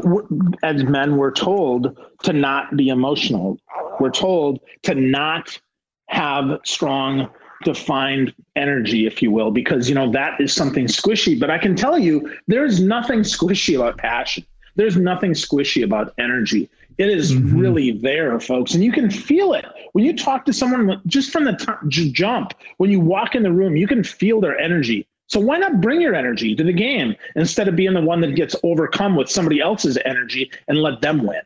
as 0.64 0.84
men, 0.84 1.18
we're 1.18 1.32
told 1.32 1.98
to 2.24 2.32
not 2.32 2.78
be 2.78 2.88
emotional. 2.90 3.58
We're 4.00 4.12
told 4.12 4.60
to 4.84 4.96
not 4.96 5.60
have 6.08 6.60
strong 6.64 7.30
defined 7.64 8.34
energy, 8.56 9.06
if 9.06 9.22
you 9.22 9.32
will, 9.32 9.52
because 9.52 9.88
you 9.90 9.96
know 9.96 10.12
that 10.12 10.40
is 10.40 10.54
something 10.54 10.86
squishy. 10.86 11.40
But 11.40 11.50
I 11.50 11.58
can 11.58 11.76
tell 11.76 11.98
you, 11.98 12.32
there's 12.48 12.82
nothing 12.82 13.20
squishy 13.20 13.76
about 13.76 13.98
passion. 13.98 14.46
There's 14.76 14.98
nothing 14.98 15.32
squishy 15.32 15.84
about 15.84 16.14
energy. 16.18 16.70
It 16.98 17.10
is 17.10 17.34
mm-hmm. 17.34 17.58
really 17.58 17.92
there, 17.92 18.40
folks, 18.40 18.74
and 18.74 18.84
you 18.84 18.92
can 18.92 19.10
feel 19.10 19.54
it 19.54 19.66
when 19.94 20.06
you 20.06 20.16
talk 20.16 20.46
to 20.46 20.54
someone 20.54 21.02
just 21.08 21.32
from 21.32 21.46
the 21.46 21.54
t- 21.90 22.12
jump. 22.12 22.54
When 22.78 22.92
you 22.92 23.00
walk 23.00 23.34
in 23.36 23.44
the 23.44 23.52
room, 23.52 23.76
you 23.76 23.88
can 23.88 24.04
feel 24.04 24.40
their 24.40 24.58
energy. 24.60 25.08
So 25.28 25.40
why 25.40 25.58
not 25.58 25.80
bring 25.80 26.02
your 26.02 26.14
energy 26.14 26.56
to 26.56 26.64
the 26.64 26.74
game 26.74 27.16
instead 27.36 27.68
of 27.68 27.76
being 27.76 27.94
the 27.94 28.02
one 28.02 28.20
that 28.22 28.36
gets 28.36 28.56
overcome 28.64 29.16
with 29.16 29.30
somebody 29.30 29.62
else's 29.62 29.98
energy 30.04 30.52
and 30.68 30.78
let 30.78 31.02
them 31.02 31.26
win? 31.26 31.42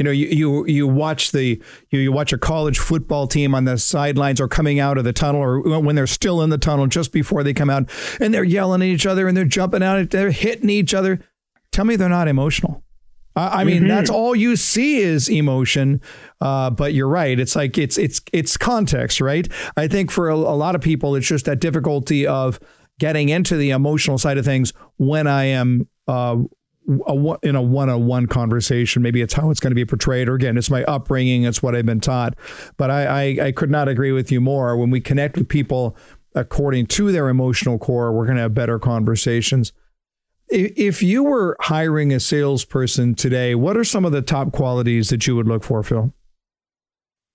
You 0.00 0.04
know, 0.04 0.12
you 0.12 0.28
you 0.28 0.66
you 0.66 0.88
watch 0.88 1.30
the 1.30 1.62
you, 1.90 1.98
you 1.98 2.10
watch 2.10 2.32
a 2.32 2.38
college 2.38 2.78
football 2.78 3.26
team 3.26 3.54
on 3.54 3.66
the 3.66 3.76
sidelines 3.76 4.40
or 4.40 4.48
coming 4.48 4.80
out 4.80 4.96
of 4.96 5.04
the 5.04 5.12
tunnel 5.12 5.42
or 5.42 5.60
when 5.60 5.94
they're 5.94 6.06
still 6.06 6.40
in 6.40 6.48
the 6.48 6.56
tunnel 6.56 6.86
just 6.86 7.12
before 7.12 7.42
they 7.42 7.52
come 7.52 7.68
out 7.68 7.90
and 8.18 8.32
they're 8.32 8.42
yelling 8.42 8.80
at 8.80 8.86
each 8.86 9.04
other 9.04 9.28
and 9.28 9.36
they're 9.36 9.44
jumping 9.44 9.82
out, 9.82 10.08
they're 10.08 10.30
hitting 10.30 10.70
each 10.70 10.94
other. 10.94 11.20
Tell 11.70 11.84
me 11.84 11.96
they're 11.96 12.08
not 12.08 12.28
emotional. 12.28 12.82
I, 13.36 13.60
I 13.60 13.64
mean, 13.64 13.80
mm-hmm. 13.80 13.88
that's 13.88 14.08
all 14.08 14.34
you 14.34 14.56
see 14.56 15.00
is 15.00 15.28
emotion. 15.28 16.00
Uh, 16.40 16.70
but 16.70 16.94
you're 16.94 17.06
right. 17.06 17.38
It's 17.38 17.54
like 17.54 17.76
it's 17.76 17.98
it's 17.98 18.22
it's 18.32 18.56
context, 18.56 19.20
right? 19.20 19.46
I 19.76 19.86
think 19.86 20.10
for 20.10 20.30
a, 20.30 20.34
a 20.34 20.56
lot 20.56 20.74
of 20.74 20.80
people, 20.80 21.14
it's 21.14 21.26
just 21.26 21.44
that 21.44 21.60
difficulty 21.60 22.26
of 22.26 22.58
getting 22.98 23.28
into 23.28 23.54
the 23.58 23.68
emotional 23.68 24.16
side 24.16 24.38
of 24.38 24.46
things 24.46 24.72
when 24.96 25.26
I 25.26 25.44
am 25.44 25.88
uh, 26.08 26.38
a, 27.06 27.38
in 27.42 27.56
a 27.56 27.62
one-on-one 27.62 28.26
conversation. 28.26 29.02
Maybe 29.02 29.22
it's 29.22 29.34
how 29.34 29.50
it's 29.50 29.60
going 29.60 29.70
to 29.70 29.74
be 29.74 29.84
portrayed, 29.84 30.28
or 30.28 30.34
again, 30.34 30.58
it's 30.58 30.70
my 30.70 30.84
upbringing, 30.84 31.44
it's 31.44 31.62
what 31.62 31.74
I've 31.74 31.86
been 31.86 32.00
taught. 32.00 32.34
But 32.76 32.90
I, 32.90 33.04
I, 33.04 33.46
I 33.46 33.52
could 33.52 33.70
not 33.70 33.88
agree 33.88 34.12
with 34.12 34.32
you 34.32 34.40
more. 34.40 34.76
When 34.76 34.90
we 34.90 35.00
connect 35.00 35.36
with 35.36 35.48
people 35.48 35.96
according 36.34 36.86
to 36.86 37.10
their 37.12 37.28
emotional 37.28 37.78
core, 37.78 38.12
we're 38.12 38.26
going 38.26 38.36
to 38.36 38.42
have 38.42 38.54
better 38.54 38.78
conversations. 38.78 39.72
If 40.48 41.02
you 41.02 41.22
were 41.22 41.56
hiring 41.60 42.12
a 42.12 42.18
salesperson 42.18 43.14
today, 43.14 43.54
what 43.54 43.76
are 43.76 43.84
some 43.84 44.04
of 44.04 44.12
the 44.12 44.22
top 44.22 44.52
qualities 44.52 45.10
that 45.10 45.26
you 45.26 45.36
would 45.36 45.46
look 45.46 45.62
for, 45.62 45.82
Phil? 45.82 46.12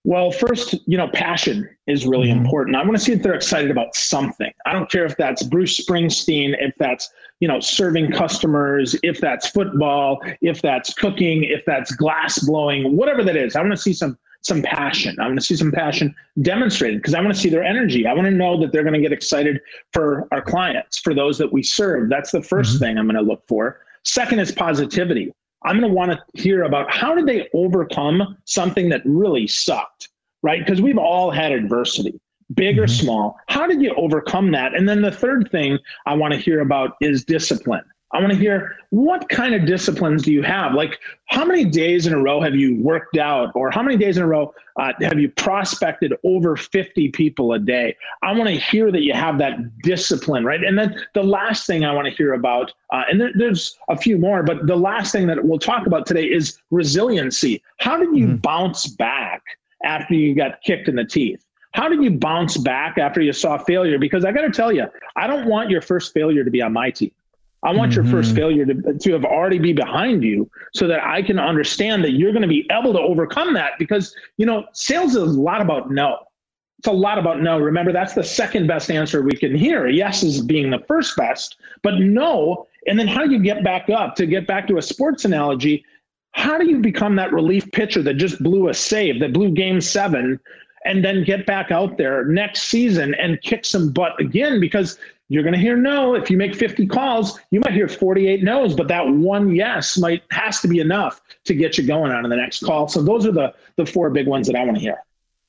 Well, 0.06 0.30
first, 0.30 0.76
you 0.86 0.98
know, 0.98 1.08
passion 1.08 1.68
is 1.88 2.06
really 2.06 2.28
mm-hmm. 2.28 2.46
important. 2.46 2.76
I 2.76 2.84
want 2.84 2.96
to 2.96 3.04
see 3.04 3.12
if 3.12 3.24
they're 3.24 3.34
excited 3.34 3.72
about 3.72 3.96
something. 3.96 4.52
I 4.68 4.72
don't 4.72 4.90
care 4.90 5.04
if 5.04 5.18
that's 5.18 5.42
Bruce 5.42 5.84
Springsteen, 5.84 6.56
if 6.60 6.76
that's, 6.78 7.10
you 7.40 7.48
know, 7.48 7.60
serving 7.60 8.12
customers, 8.12 8.96
if 9.02 9.20
that's 9.20 9.50
football, 9.50 10.22
if 10.42 10.62
that's 10.62 10.94
cooking, 10.94 11.44
if 11.44 11.66
that's 11.66 11.92
glass 11.92 12.38
blowing, 12.46 12.96
whatever 12.96 13.24
that 13.24 13.36
is. 13.36 13.56
I 13.56 13.62
want 13.62 13.72
to 13.72 13.78
see 13.78 13.94
some 13.94 14.16
some 14.42 14.62
passion. 14.62 15.20
I 15.20 15.26
want 15.26 15.40
to 15.40 15.46
see 15.46 15.56
some 15.56 15.72
passion 15.72 16.14
demonstrated 16.44 17.02
because 17.02 17.16
I 17.16 17.20
want 17.20 17.34
to 17.34 17.40
see 17.40 17.50
their 17.50 17.64
energy. 17.64 18.06
I 18.06 18.14
want 18.14 18.26
to 18.26 18.32
know 18.32 18.62
that 18.62 18.72
they're 18.72 18.84
going 18.84 18.94
to 18.94 19.02
get 19.02 19.12
excited 19.12 19.60
for 19.92 20.28
our 20.32 20.44
clients, 20.44 21.00
for 21.00 21.16
those 21.16 21.40
that 21.40 21.52
we 21.52 21.64
serve. 21.64 22.10
That's 22.10 22.30
the 22.30 22.42
1st 22.42 22.50
mm-hmm. 22.50 22.78
thing 22.78 22.98
I'm 23.00 23.08
going 23.08 23.16
to 23.16 23.24
look 23.24 23.42
for. 23.48 23.82
Second 24.04 24.38
is 24.38 24.52
positivity. 24.52 25.34
I'm 25.66 25.80
going 25.80 25.90
to 25.90 25.96
want 25.96 26.12
to 26.12 26.42
hear 26.42 26.64
about 26.64 26.92
how 26.94 27.16
did 27.16 27.26
they 27.26 27.50
overcome 27.54 28.38
something 28.46 28.90
that 28.90 29.02
really 29.06 29.48
sucked, 29.48 30.10
right? 30.44 30.60
Because 30.60 30.82
we've 30.82 30.98
all 30.98 31.32
had 31.32 31.52
adversity, 31.52 32.20
big 32.54 32.76
mm-hmm. 32.76 32.84
or 32.84 32.88
small. 32.88 33.38
How 33.48 33.68
did 33.68 33.82
you 33.82 33.94
overcome 33.96 34.52
that? 34.52 34.76
And 34.76 34.88
then 34.88 35.02
the 35.02 35.12
third 35.12 35.50
thing 35.52 35.80
I 36.06 36.14
want 36.14 36.34
to 36.34 36.40
hear 36.40 36.62
about 36.62 36.92
is 37.02 37.26
discipline. 37.26 37.84
I 38.16 38.20
want 38.22 38.32
to 38.32 38.40
hear 38.40 38.78
what 38.92 39.28
kind 39.28 39.54
of 39.54 39.66
disciplines 39.66 40.24
do 40.24 40.32
you 40.32 40.42
have? 40.42 40.74
Like, 40.74 41.00
how 41.26 41.44
many 41.44 41.66
days 41.66 42.08
in 42.08 42.14
a 42.14 42.18
row 42.18 42.40
have 42.40 42.56
you 42.56 42.82
worked 42.82 43.18
out, 43.18 43.52
or 43.56 43.70
how 43.70 43.84
many 43.84 43.98
days 43.98 44.16
in 44.16 44.24
a 44.24 44.28
row 44.28 44.54
uh, 44.80 44.94
have 45.02 45.20
you 45.20 45.28
prospected 45.32 46.14
over 46.24 46.56
50 46.56 47.10
people 47.10 47.52
a 47.52 47.60
day? 47.60 47.94
I 48.24 48.32
want 48.32 48.48
to 48.48 48.56
hear 48.56 48.90
that 48.90 49.02
you 49.02 49.14
have 49.14 49.38
that 49.40 49.82
discipline, 49.82 50.46
right? 50.46 50.64
And 50.64 50.80
then 50.80 50.96
the 51.14 51.24
last 51.24 51.68
thing 51.68 51.84
I 51.84 51.92
want 51.92 52.08
to 52.08 52.14
hear 52.14 52.36
about, 52.36 52.72
uh, 52.94 53.04
and 53.12 53.20
there, 53.20 53.32
there's 53.36 53.78
a 53.90 53.98
few 53.98 54.18
more, 54.18 54.44
but 54.44 54.66
the 54.66 54.78
last 54.78 55.12
thing 55.12 55.28
that 55.28 55.44
we'll 55.44 55.60
talk 55.60 55.86
about 55.86 56.06
today 56.06 56.24
is 56.24 56.58
resiliency. 56.72 57.62
How 57.80 57.98
did 57.98 58.16
you 58.16 58.28
mm-hmm. 58.28 58.38
bounce 58.38 58.88
back 58.88 59.42
after 59.84 60.14
you 60.14 60.36
got 60.36 60.62
kicked 60.62 60.88
in 60.88 60.96
the 60.96 61.04
teeth? 61.04 61.44
How 61.74 61.90
did 61.90 62.02
you 62.02 62.12
bounce 62.12 62.56
back 62.56 62.98
after 62.98 63.20
you 63.20 63.34
saw 63.34 63.58
failure? 63.58 64.00
Because 64.00 64.24
I 64.24 64.32
got 64.32 64.44
to 64.44 64.52
tell 64.52 64.72
you, 64.72 64.86
I 65.18 65.28
don't 65.28 65.48
want 65.48 65.70
your 65.70 65.82
first 65.82 66.14
failure 66.14 66.46
to 66.46 66.50
be 66.50 66.62
on 66.62 66.72
my 66.72 66.92
team. 66.92 67.12
I 67.66 67.72
want 67.72 67.92
mm-hmm. 67.92 68.04
your 68.04 68.12
first 68.12 68.30
mm-hmm. 68.30 68.38
failure 68.38 68.66
to, 68.66 68.94
to 68.94 69.14
have 69.14 69.26
already 69.26 69.58
be 69.58 69.74
behind 69.74 70.24
you 70.24 70.50
so 70.74 70.88
that 70.88 71.04
I 71.04 71.24
can 71.24 71.40
understand 71.40 72.04
that 72.04 72.12
you're 72.12 72.32
going 72.32 72.44
to 72.44 72.48
be 72.48 72.68
able 72.72 72.94
to 72.94 73.00
overcome 73.00 73.56
that 73.56 73.72
because, 73.80 74.16
you 74.38 74.46
know, 74.46 74.66
sales 74.74 75.16
is 75.16 75.36
a 75.36 75.42
lot 75.42 75.62
about 75.62 75.90
no. 75.90 76.20
It's 76.78 76.88
a 76.88 76.92
lot 76.92 77.18
about 77.18 77.42
no. 77.42 77.58
Remember, 77.58 77.92
that's 77.92 78.14
the 78.14 78.24
second 78.24 78.68
best 78.68 78.92
answer 78.92 79.24
we 79.24 79.36
can 79.36 79.56
hear. 79.56 79.88
Yes 79.88 80.22
is 80.22 80.42
being 80.42 80.70
the 80.70 80.84
first 80.88 81.18
best, 81.18 81.56
but 81.82 81.96
no. 81.96 82.68
And 82.86 83.00
then 83.00 83.08
how 83.08 83.26
do 83.26 83.32
you 83.32 83.40
get 83.40 83.64
back 83.64 83.90
up? 83.90 84.16
To 84.18 84.28
get 84.28 84.46
back 84.46 84.68
to 84.68 84.78
a 84.78 84.82
sports 84.82 85.26
analogy, 85.26 85.84
how 86.34 86.60
do 86.60 86.68
you 86.70 86.80
become 86.80 87.16
that 87.16 87.34
relief 87.34 87.72
pitcher 87.72 88.04
that 88.04 88.16
just 88.16 88.44
blew 88.44 88.70
a 88.70 88.74
save, 88.76 89.20
that 89.22 89.34
blew 89.34 89.50
game 89.50 89.82
seven, 89.82 90.40
and 90.84 91.04
then 91.04 91.24
get 91.24 91.48
back 91.48 91.72
out 91.72 91.98
there 91.98 92.26
next 92.26 92.64
season 92.64 93.16
and 93.16 93.42
kick 93.42 93.66
some 93.66 93.92
butt 93.92 94.20
again? 94.20 94.60
Because 94.60 95.00
you're 95.30 95.44
going 95.44 95.54
to 95.54 95.60
hear 95.60 95.76
no. 95.76 96.16
If 96.16 96.30
you 96.30 96.38
make 96.38 96.56
50 96.56 96.86
calls, 96.88 97.40
you 97.50 97.60
might 97.62 97.74
hear 97.74 97.88
48 97.88 98.44
no's, 98.44 98.76
but 98.76 98.88
that 98.88 99.08
one 99.08 99.56
yes 99.56 99.98
might 99.98 100.24
has 100.32 100.62
to 100.62 100.68
be 100.68 100.80
enough 100.80 101.22
to 101.46 101.54
get 101.54 101.78
you 101.78 101.86
going 101.86 102.12
on 102.12 102.28
the 102.30 102.36
next 102.36 102.64
call. 102.64 102.88
So 102.88 103.02
those 103.02 103.26
are 103.26 103.32
the 103.32 103.54
the 103.76 103.86
four 103.86 104.10
big 104.10 104.28
ones 104.28 104.48
that 104.48 104.56
I 104.56 104.64
want 104.64 104.78
to 104.78 104.82
hear. 104.82 104.98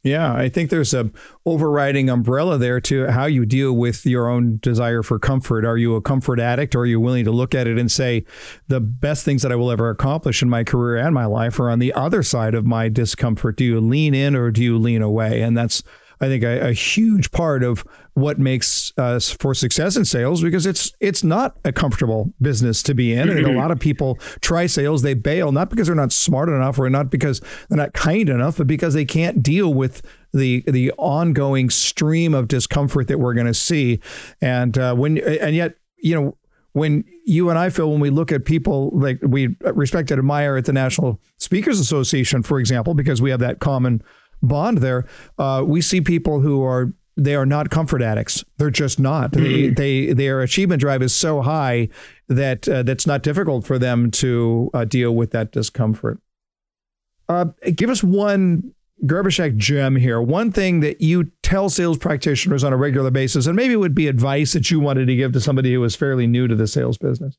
Yeah, 0.07 0.33
I 0.33 0.49
think 0.49 0.71
there's 0.71 0.95
a 0.95 1.11
overriding 1.45 2.09
umbrella 2.09 2.59
there 2.59 2.81
to 2.83 3.11
how 3.11 3.27
you 3.27 3.45
deal 3.45 3.73
with 3.73 4.07
your 4.07 4.29
own 4.29 4.59
desire 4.63 5.03
for 5.03 5.19
comfort. 5.19 5.65
Are 5.65 5.77
you 5.77 5.97
a 5.97 6.01
comfort 6.01 6.39
addict 6.39 6.77
or 6.77 6.81
are 6.81 6.87
you 6.87 7.01
willing 7.01 7.25
to 7.25 7.33
look 7.33 7.57
at 7.57 7.67
it 7.67 7.77
and 7.77 7.91
say 7.91 8.25
the 8.69 8.79
best 8.79 9.25
things 9.25 9.43
that 9.43 9.51
I 9.51 9.57
will 9.57 9.71
ever 9.71 9.91
accomplish 9.91 10.43
in 10.43 10.49
my 10.49 10.63
career 10.63 10.97
and 10.97 11.13
my 11.13 11.25
life 11.25 11.59
are 11.59 11.69
on 11.69 11.81
the 11.81 11.93
other 11.93 12.23
side 12.23 12.55
of 12.55 12.65
my 12.65 12.89
discomfort? 12.89 13.57
Do 13.57 13.65
you 13.65 13.81
lean 13.81 14.15
in 14.15 14.37
or 14.37 14.53
do 14.53 14.63
you 14.63 14.79
lean 14.79 15.03
away? 15.03 15.43
And 15.43 15.57
that's 15.59 15.83
I 16.21 16.29
think 16.29 16.43
a, 16.43 16.69
a 16.69 16.73
huge 16.73 17.31
part 17.31 17.63
of 17.63 17.85
what 18.15 18.39
makes 18.39 18.93
us 18.97 19.31
for 19.31 19.55
success 19.55 19.97
in 19.97 20.05
sales 20.05 20.43
because 20.43 20.65
it's 20.65 20.93
it's 21.01 21.23
not 21.23 21.59
a 21.65 21.73
comfortable 21.73 22.33
business 22.41 22.83
to 22.85 22.95
be 22.95 23.13
in. 23.13 23.29
And 23.29 23.47
a 23.47 23.53
lot 23.53 23.71
of 23.71 23.79
people 23.79 24.19
try 24.41 24.67
sales, 24.67 25.03
they 25.03 25.15
bail 25.15 25.53
not 25.53 25.69
because 25.69 25.89
they're 25.89 25.97
not 25.97 26.13
smart 26.13 26.49
enough 26.49 26.79
or 26.79 26.89
not 26.89 27.11
because 27.11 27.41
they're 27.69 27.77
not 27.77 27.93
kind 27.93 28.31
enough, 28.31 28.57
but 28.57 28.67
because 28.67 28.95
they 28.95 29.05
can't 29.05 29.43
deal 29.43 29.75
with 29.75 30.03
the 30.33 30.65
the 30.67 30.93
ongoing 30.93 31.69
stream 31.69 32.35
of 32.35 32.49
discomfort 32.49 33.09
that 33.09 33.19
we're 33.19 33.35
going 33.35 33.47
to 33.47 33.55
see. 33.55 34.01
And 34.41 34.79
uh, 34.79 34.95
when 34.95 35.19
and 35.19 35.55
yet 35.55 35.75
you 35.99 36.15
know 36.15 36.37
when 36.73 37.05
you 37.25 37.49
and 37.49 37.59
I 37.59 37.71
feel 37.71 37.91
when 37.91 38.01
we 38.01 38.11
look 38.11 38.31
at 38.31 38.45
people 38.45 38.91
like 38.93 39.19
we 39.23 39.57
respect 39.61 40.11
and 40.11 40.19
admire 40.19 40.57
at 40.57 40.67
the 40.67 40.75
National 40.75 41.19
Speakers 41.39 41.81
Association, 41.81 42.43
for 42.43 42.59
example, 42.59 42.93
because 42.93 43.23
we 43.23 43.31
have 43.31 43.41
that 43.41 43.61
common 43.61 44.03
bond 44.43 44.79
there, 44.79 45.07
uh, 45.39 45.63
we 45.67 45.81
see 45.81 46.01
people 46.01 46.41
who 46.41 46.63
are 46.63 46.93
they 47.17 47.35
are 47.35 47.47
not 47.47 47.71
comfort 47.71 48.03
addicts. 48.03 48.45
They're 48.59 48.71
just 48.71 49.01
not. 49.01 49.33
Mm-hmm. 49.33 49.75
They 49.75 50.07
they 50.07 50.13
their 50.13 50.43
achievement 50.43 50.81
drive 50.81 51.03
is 51.03 51.15
so 51.15 51.43
high 51.43 51.89
that 52.29 52.69
uh, 52.69 52.83
that's 52.83 53.07
not 53.07 53.23
difficult 53.23 53.67
for 53.67 53.79
them 53.79 54.11
to 54.13 54.71
uh, 54.75 54.85
deal 54.85 55.15
with 55.15 55.31
that 55.31 55.53
discomfort. 55.53 56.21
Uh, 57.29 57.47
give 57.75 57.91
us 57.91 58.05
one 58.05 58.73
Gerbyshak 59.05 59.57
gem 59.57 59.97
here. 59.97 60.21
One 60.21 60.53
thing 60.53 60.81
that 60.81 61.01
you 61.01 61.31
tell 61.43 61.69
sales 61.69 61.99
practitioners 61.99 62.63
on 62.63 62.73
a 62.73 62.77
regular 62.77 63.11
basis, 63.11 63.47
and 63.47 63.57
maybe 63.57 63.75
it 63.75 63.79
would 63.79 63.95
be 63.95 64.09
advice 64.09 64.53
that 64.53 64.71
you 64.71 64.81
wanted 64.81 65.07
to 65.07 65.17
give 65.17 65.33
to 65.33 65.41
somebody 65.41 65.73
who 65.73 65.83
is 65.85 65.97
fairly 65.97 66.27
new 66.27 66.47
to 66.47 66.55
the 66.55 66.67
sales 66.67 66.99
business. 66.99 67.37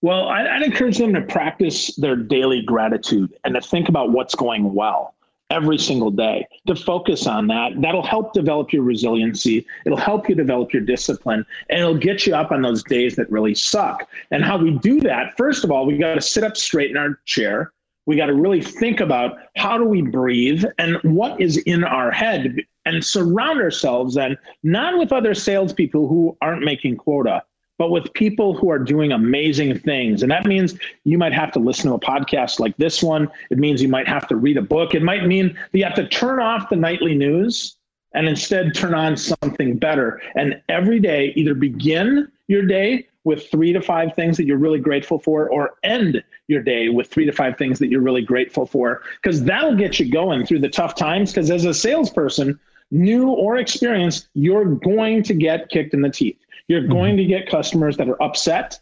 Well, 0.00 0.28
I'd 0.28 0.62
encourage 0.62 0.98
them 0.98 1.12
to 1.14 1.22
practice 1.22 1.96
their 1.96 2.14
daily 2.14 2.62
gratitude 2.62 3.34
and 3.44 3.54
to 3.54 3.60
think 3.60 3.88
about 3.88 4.12
what's 4.12 4.36
going 4.36 4.72
well 4.72 5.14
every 5.50 5.78
single 5.78 6.10
day 6.10 6.46
to 6.66 6.74
focus 6.74 7.26
on 7.26 7.46
that. 7.46 7.80
That'll 7.80 8.02
help 8.02 8.32
develop 8.32 8.72
your 8.72 8.82
resiliency. 8.82 9.66
It'll 9.86 9.98
help 9.98 10.28
you 10.28 10.34
develop 10.34 10.72
your 10.72 10.82
discipline 10.82 11.44
and 11.70 11.80
it'll 11.80 11.96
get 11.96 12.26
you 12.26 12.34
up 12.34 12.52
on 12.52 12.62
those 12.62 12.82
days 12.82 13.16
that 13.16 13.30
really 13.30 13.54
suck. 13.54 14.06
And 14.30 14.44
how 14.44 14.58
we 14.58 14.72
do 14.72 15.00
that 15.00 15.36
first 15.36 15.64
of 15.64 15.70
all 15.70 15.86
we 15.86 15.96
got 15.96 16.14
to 16.14 16.20
sit 16.20 16.44
up 16.44 16.56
straight 16.56 16.90
in 16.90 16.96
our 16.96 17.18
chair. 17.24 17.72
We 18.06 18.16
got 18.16 18.26
to 18.26 18.34
really 18.34 18.62
think 18.62 19.00
about 19.00 19.36
how 19.56 19.76
do 19.76 19.84
we 19.84 20.02
breathe 20.02 20.64
and 20.78 20.96
what 21.02 21.40
is 21.40 21.58
in 21.58 21.84
our 21.84 22.10
head 22.10 22.56
and 22.84 23.04
surround 23.04 23.60
ourselves 23.60 24.14
then 24.14 24.36
not 24.62 24.98
with 24.98 25.12
other 25.12 25.34
salespeople 25.34 26.08
who 26.08 26.36
aren't 26.40 26.64
making 26.64 26.96
quota 26.96 27.42
but 27.78 27.90
with 27.90 28.12
people 28.12 28.54
who 28.54 28.70
are 28.70 28.78
doing 28.78 29.12
amazing 29.12 29.78
things. 29.78 30.22
And 30.22 30.30
that 30.30 30.44
means 30.44 30.76
you 31.04 31.16
might 31.16 31.32
have 31.32 31.52
to 31.52 31.58
listen 31.58 31.88
to 31.88 31.94
a 31.94 32.00
podcast 32.00 32.60
like 32.60 32.76
this 32.76 33.02
one. 33.02 33.30
It 33.50 33.58
means 33.58 33.80
you 33.80 33.88
might 33.88 34.08
have 34.08 34.28
to 34.28 34.36
read 34.36 34.56
a 34.56 34.62
book. 34.62 34.94
It 34.94 35.02
might 35.02 35.26
mean 35.26 35.54
that 35.54 35.78
you 35.78 35.84
have 35.84 35.94
to 35.94 36.08
turn 36.08 36.40
off 36.40 36.68
the 36.68 36.76
nightly 36.76 37.14
news 37.14 37.76
and 38.14 38.28
instead 38.28 38.74
turn 38.74 38.94
on 38.94 39.16
something 39.16 39.78
better. 39.78 40.20
And 40.34 40.60
every 40.68 40.98
day, 40.98 41.32
either 41.36 41.54
begin 41.54 42.30
your 42.48 42.62
day 42.62 43.06
with 43.24 43.50
three 43.50 43.72
to 43.74 43.80
five 43.82 44.14
things 44.14 44.36
that 44.38 44.46
you're 44.46 44.56
really 44.56 44.80
grateful 44.80 45.18
for, 45.18 45.50
or 45.50 45.74
end 45.82 46.22
your 46.46 46.62
day 46.62 46.88
with 46.88 47.08
three 47.08 47.26
to 47.26 47.32
five 47.32 47.58
things 47.58 47.78
that 47.78 47.88
you're 47.88 48.00
really 48.00 48.22
grateful 48.22 48.64
for, 48.64 49.02
because 49.22 49.44
that'll 49.44 49.76
get 49.76 50.00
you 50.00 50.10
going 50.10 50.46
through 50.46 50.60
the 50.60 50.68
tough 50.68 50.94
times. 50.94 51.30
Because 51.30 51.50
as 51.50 51.66
a 51.66 51.74
salesperson, 51.74 52.58
new 52.90 53.28
or 53.28 53.58
experienced, 53.58 54.28
you're 54.32 54.64
going 54.64 55.22
to 55.22 55.34
get 55.34 55.68
kicked 55.68 55.92
in 55.92 56.00
the 56.00 56.08
teeth. 56.08 56.38
You're 56.68 56.82
mm-hmm. 56.82 56.92
going 56.92 57.16
to 57.16 57.24
get 57.24 57.48
customers 57.48 57.96
that 57.96 58.08
are 58.08 58.22
upset. 58.22 58.78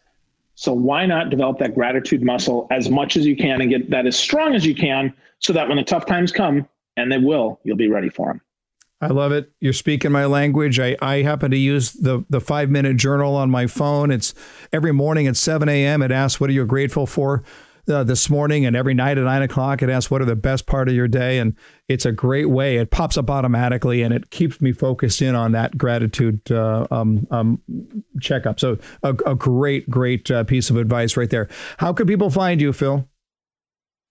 So 0.55 0.73
why 0.73 1.07
not 1.07 1.31
develop 1.31 1.59
that 1.59 1.75
gratitude 1.75 2.23
muscle 2.23 2.67
as 2.71 2.89
much 2.89 3.17
as 3.17 3.27
you 3.27 3.37
can 3.37 3.61
and 3.61 3.71
get 3.71 3.91
that 3.91 4.07
as 4.07 4.19
strong 4.19 4.55
as 4.55 4.65
you 4.65 4.75
can 4.75 5.13
so 5.39 5.53
that 5.53 5.69
when 5.69 5.77
the 5.77 5.85
tough 5.85 6.07
times 6.07 6.33
come, 6.33 6.67
and 6.97 7.13
they 7.13 7.19
will, 7.19 7.61
you'll 7.63 7.77
be 7.77 7.89
ready 7.89 8.09
for 8.09 8.29
them. 8.29 8.41
I 9.01 9.09
love 9.09 9.31
it. 9.33 9.53
You're 9.61 9.75
speaking 9.75 10.11
my 10.11 10.25
language. 10.25 10.81
I, 10.81 10.97
I 11.03 11.17
happen 11.17 11.51
to 11.51 11.59
use 11.59 11.93
the, 11.93 12.25
the 12.31 12.41
five 12.41 12.71
minute 12.71 12.97
journal 12.97 13.37
on 13.37 13.51
my 13.51 13.67
phone. 13.67 14.11
It's 14.11 14.33
every 14.73 14.93
morning 14.93 15.27
at 15.27 15.37
7 15.37 15.69
a.m. 15.69 16.01
It 16.01 16.11
asks, 16.11 16.41
What 16.41 16.49
are 16.49 16.55
you 16.55 16.65
grateful 16.65 17.07
for? 17.07 17.43
Uh, 17.89 18.05
this 18.05 18.29
morning, 18.29 18.67
and 18.67 18.77
every 18.77 18.95
night 18.95 19.19
at 19.19 19.25
nine 19.25 19.43
o'clock, 19.43 19.83
it 19.83 19.91
asks 19.91 20.11
what 20.11 20.23
are 20.23 20.27
the 20.27 20.37
best 20.37 20.67
part 20.67 20.89
of 20.89 20.95
your 20.95 21.09
day, 21.09 21.39
and 21.39 21.55
it's 21.89 22.05
a 22.05 22.13
great 22.13 22.51
way. 22.51 22.77
It 22.77 22.91
pops 22.91 23.17
up 23.17 23.31
automatically, 23.31 24.03
and 24.03 24.13
it 24.13 24.31
keeps 24.31 24.61
me 24.61 24.73
focused 24.73 25.23
in 25.23 25.35
on 25.35 25.53
that 25.53 25.77
gratitude 25.77 26.41
uh, 26.51 26.87
um, 26.91 27.27
um, 27.31 27.61
checkup. 28.21 28.61
So 28.61 28.79
a, 29.03 29.11
a 29.27 29.35
great, 29.35 29.89
great 29.89 30.31
uh, 30.31 30.45
piece 30.45 30.71
of 30.71 30.77
advice 30.77 31.17
right 31.17 31.31
there. 31.31 31.49
How 31.79 31.93
can 31.93 32.07
people 32.07 32.31
find 32.31 32.61
you, 32.61 32.73
Phil? 32.73 33.09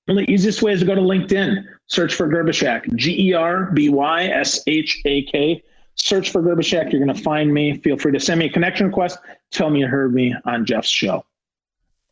Well, 0.07 0.17
the 0.17 0.29
easiest 0.31 0.61
way 0.61 0.73
is 0.73 0.81
to 0.81 0.85
go 0.85 0.93
to 0.93 1.01
LinkedIn, 1.01 1.63
search 1.88 2.13
for 2.13 2.27
Gerbyshak, 2.27 2.95
G 2.95 3.29
E 3.29 3.33
R 3.33 3.71
B 3.71 3.89
Y 3.89 4.25
S 4.25 4.61
H 4.67 5.01
A 5.05 5.23
K. 5.23 5.63
Search 5.95 6.29
for 6.29 6.41
Gerbyshak. 6.41 6.91
You're 6.91 7.03
going 7.03 7.15
to 7.15 7.23
find 7.23 7.53
me. 7.53 7.77
Feel 7.77 7.97
free 7.97 8.11
to 8.11 8.19
send 8.19 8.39
me 8.39 8.45
a 8.45 8.49
connection 8.49 8.88
request. 8.88 9.17
Tell 9.51 9.69
me 9.69 9.79
you 9.79 9.88
heard 9.88 10.13
me 10.13 10.35
on 10.45 10.65
Jeff's 10.65 10.89
show. 10.89 11.25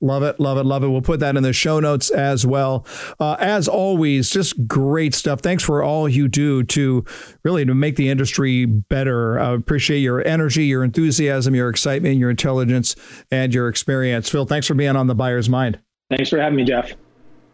Love 0.04 0.22
it, 0.22 0.38
love 0.38 0.58
it, 0.58 0.66
love 0.66 0.84
it. 0.84 0.90
We'll 0.90 1.02
put 1.02 1.22
that 1.22 1.38
in 1.38 1.44
the 1.44 1.54
show 1.54 1.80
notes 1.80 2.10
as 2.10 2.46
well. 2.46 2.86
Uh, 3.22 3.38
as 3.40 3.70
always, 3.70 4.30
just 4.30 4.68
great 4.68 5.16
stuff. 5.16 5.40
Thanks 5.40 5.64
for 5.64 5.82
all 5.82 6.10
you 6.10 6.28
do 6.28 6.62
to 6.64 7.06
really 7.44 7.64
to 7.64 7.74
make 7.74 7.96
the 7.96 8.10
industry 8.10 8.66
better. 8.66 9.40
I 9.40 9.54
appreciate 9.54 10.00
your 10.00 10.26
energy, 10.28 10.66
your 10.66 10.84
enthusiasm, 10.84 11.56
your 11.56 11.70
excitement, 11.70 12.18
your 12.18 12.30
intelligence, 12.30 12.98
and 13.32 13.54
your 13.54 13.70
experience. 13.70 14.30
Phil, 14.30 14.46
thanks 14.46 14.68
for 14.68 14.74
being 14.74 14.98
on 14.98 15.08
the 15.08 15.16
buyer's 15.16 15.48
mind. 15.48 15.80
Thanks 16.10 16.30
for 16.30 16.38
having 16.38 16.58
me, 16.58 16.66
Jeff. 16.66 16.92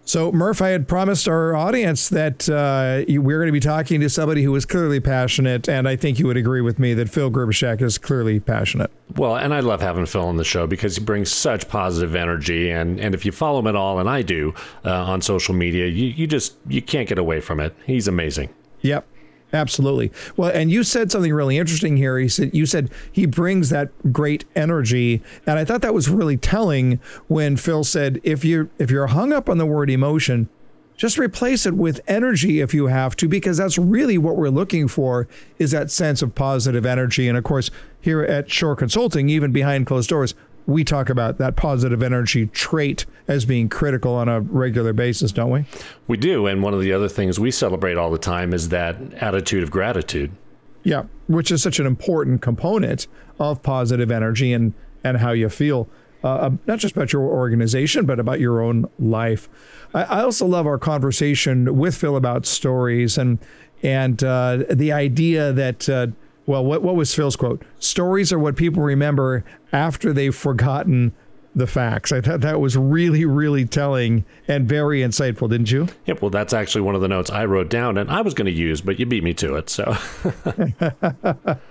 So, 0.09 0.31
Murph, 0.31 0.59
I 0.59 0.69
had 0.69 0.87
promised 0.87 1.27
our 1.27 1.55
audience 1.55 2.09
that 2.09 2.49
uh, 2.49 3.05
we're 3.07 3.37
going 3.37 3.45
to 3.45 3.51
be 3.51 3.59
talking 3.59 4.01
to 4.01 4.09
somebody 4.09 4.41
who 4.41 4.55
is 4.55 4.65
clearly 4.65 4.99
passionate, 4.99 5.69
and 5.69 5.87
I 5.87 5.95
think 5.95 6.17
you 6.17 6.25
would 6.25 6.35
agree 6.35 6.61
with 6.61 6.79
me 6.79 6.95
that 6.95 7.11
Phil 7.11 7.29
Gerbyshak 7.29 7.79
is 7.83 7.99
clearly 7.99 8.39
passionate. 8.39 8.89
Well, 9.17 9.35
and 9.37 9.53
I 9.53 9.59
love 9.59 9.81
having 9.81 10.07
Phil 10.07 10.25
on 10.25 10.37
the 10.37 10.43
show 10.43 10.65
because 10.65 10.97
he 10.97 11.03
brings 11.03 11.31
such 11.31 11.69
positive 11.69 12.15
energy, 12.15 12.71
and, 12.71 12.99
and 12.99 13.13
if 13.13 13.23
you 13.23 13.31
follow 13.31 13.59
him 13.59 13.67
at 13.67 13.75
all, 13.75 13.99
and 13.99 14.09
I 14.09 14.23
do 14.23 14.55
uh, 14.83 14.91
on 14.91 15.21
social 15.21 15.53
media, 15.53 15.85
you, 15.85 16.07
you 16.07 16.25
just 16.25 16.55
you 16.67 16.81
can't 16.81 17.07
get 17.07 17.19
away 17.19 17.39
from 17.39 17.59
it. 17.59 17.75
He's 17.85 18.07
amazing. 18.07 18.49
Yep. 18.81 19.05
Absolutely. 19.51 20.11
Well, 20.37 20.51
and 20.53 20.69
you 20.69 20.83
said 20.83 21.11
something 21.11 21.33
really 21.33 21.57
interesting 21.57 21.97
here. 21.97 22.19
He 22.19 22.29
said 22.29 22.53
you 22.53 22.65
said 22.65 22.91
he 23.11 23.25
brings 23.25 23.69
that 23.69 23.89
great 24.13 24.45
energy, 24.55 25.23
and 25.47 25.57
I 25.57 25.65
thought 25.65 25.81
that 25.81 25.93
was 25.93 26.07
really 26.07 26.37
telling 26.37 26.99
when 27.27 27.57
Phil 27.57 27.83
said 27.83 28.19
if 28.23 28.45
you 28.45 28.69
if 28.77 28.91
you're 28.91 29.07
hung 29.07 29.33
up 29.33 29.49
on 29.49 29.57
the 29.57 29.65
word 29.65 29.89
emotion, 29.89 30.49
just 30.97 31.17
replace 31.17 31.65
it 31.65 31.75
with 31.75 32.01
energy 32.07 32.59
if 32.59 32.73
you 32.73 32.87
have 32.87 33.15
to 33.15 33.27
because 33.27 33.57
that's 33.57 33.77
really 33.77 34.17
what 34.17 34.35
we're 34.35 34.49
looking 34.49 34.87
for 34.87 35.27
is 35.57 35.71
that 35.71 35.89
sense 35.89 36.21
of 36.21 36.35
positive 36.35 36.85
energy. 36.85 37.27
And 37.27 37.37
of 37.37 37.43
course, 37.43 37.71
here 38.01 38.21
at 38.21 38.51
Shore 38.51 38.75
Consulting, 38.75 39.29
even 39.29 39.51
behind 39.51 39.87
closed 39.87 40.09
doors, 40.09 40.35
we 40.69 40.83
talk 40.83 41.09
about 41.09 41.39
that 41.39 41.55
positive 41.55 42.03
energy 42.03 42.45
trait 42.47 43.05
as 43.27 43.43
being 43.43 43.67
critical 43.69 44.13
on 44.13 44.29
a 44.29 44.39
regular 44.41 44.93
basis, 44.93 45.31
don't 45.31 45.49
we? 45.49 45.65
We 46.07 46.15
do. 46.15 46.45
And 46.45 46.61
one 46.61 46.73
of 46.73 46.81
the 46.81 46.93
other 46.93 47.09
things 47.09 47.39
we 47.39 47.51
celebrate 47.51 47.97
all 47.97 48.11
the 48.11 48.19
time 48.19 48.53
is 48.53 48.69
that 48.69 48.97
attitude 49.15 49.63
of 49.63 49.71
gratitude. 49.71 50.31
Yeah, 50.83 51.05
which 51.27 51.51
is 51.51 51.63
such 51.63 51.79
an 51.79 51.85
important 51.85 52.41
component 52.41 53.07
of 53.39 53.63
positive 53.63 54.11
energy 54.11 54.53
and, 54.53 54.73
and 55.03 55.17
how 55.17 55.31
you 55.31 55.49
feel. 55.49 55.89
Uh, 56.23 56.51
not 56.67 56.79
just 56.79 56.95
about 56.95 57.13
your 57.13 57.23
organization, 57.23 58.05
but 58.05 58.19
about 58.19 58.39
your 58.39 58.61
own 58.61 58.89
life. 58.99 59.49
I, 59.93 60.03
I 60.03 60.21
also 60.21 60.45
love 60.45 60.67
our 60.67 60.77
conversation 60.77 61.77
with 61.77 61.95
Phil 61.95 62.15
about 62.15 62.45
stories 62.45 63.17
and 63.17 63.39
and 63.81 64.21
uh, 64.25 64.65
the 64.69 64.91
idea 64.91 65.53
that 65.53 65.87
uh, 65.87 66.07
well, 66.49 66.65
what, 66.65 66.81
what 66.81 66.95
was 66.95 67.13
Phil's 67.13 67.35
quote? 67.35 67.61
Stories 67.77 68.33
are 68.33 68.39
what 68.39 68.55
people 68.55 68.81
remember 68.81 69.45
after 69.71 70.11
they've 70.11 70.35
forgotten 70.35 71.13
the 71.55 71.67
facts. 71.67 72.11
I 72.11 72.21
thought 72.21 72.41
that 72.41 72.59
was 72.59 72.75
really, 72.75 73.23
really 73.23 73.65
telling 73.65 74.25
and 74.47 74.67
very 74.67 75.01
insightful, 75.01 75.47
didn't 75.47 75.69
you? 75.69 75.89
Yep. 76.07 76.23
Well, 76.23 76.31
that's 76.31 76.51
actually 76.51 76.81
one 76.81 76.95
of 76.95 77.01
the 77.01 77.07
notes 77.07 77.29
I 77.29 77.45
wrote 77.45 77.69
down 77.69 77.99
and 77.99 78.09
I 78.09 78.21
was 78.21 78.33
going 78.33 78.47
to 78.47 78.51
use, 78.51 78.81
but 78.81 78.99
you 78.99 79.05
beat 79.05 79.23
me 79.23 79.35
to 79.35 79.57
it. 79.57 79.69
So. 79.69 79.95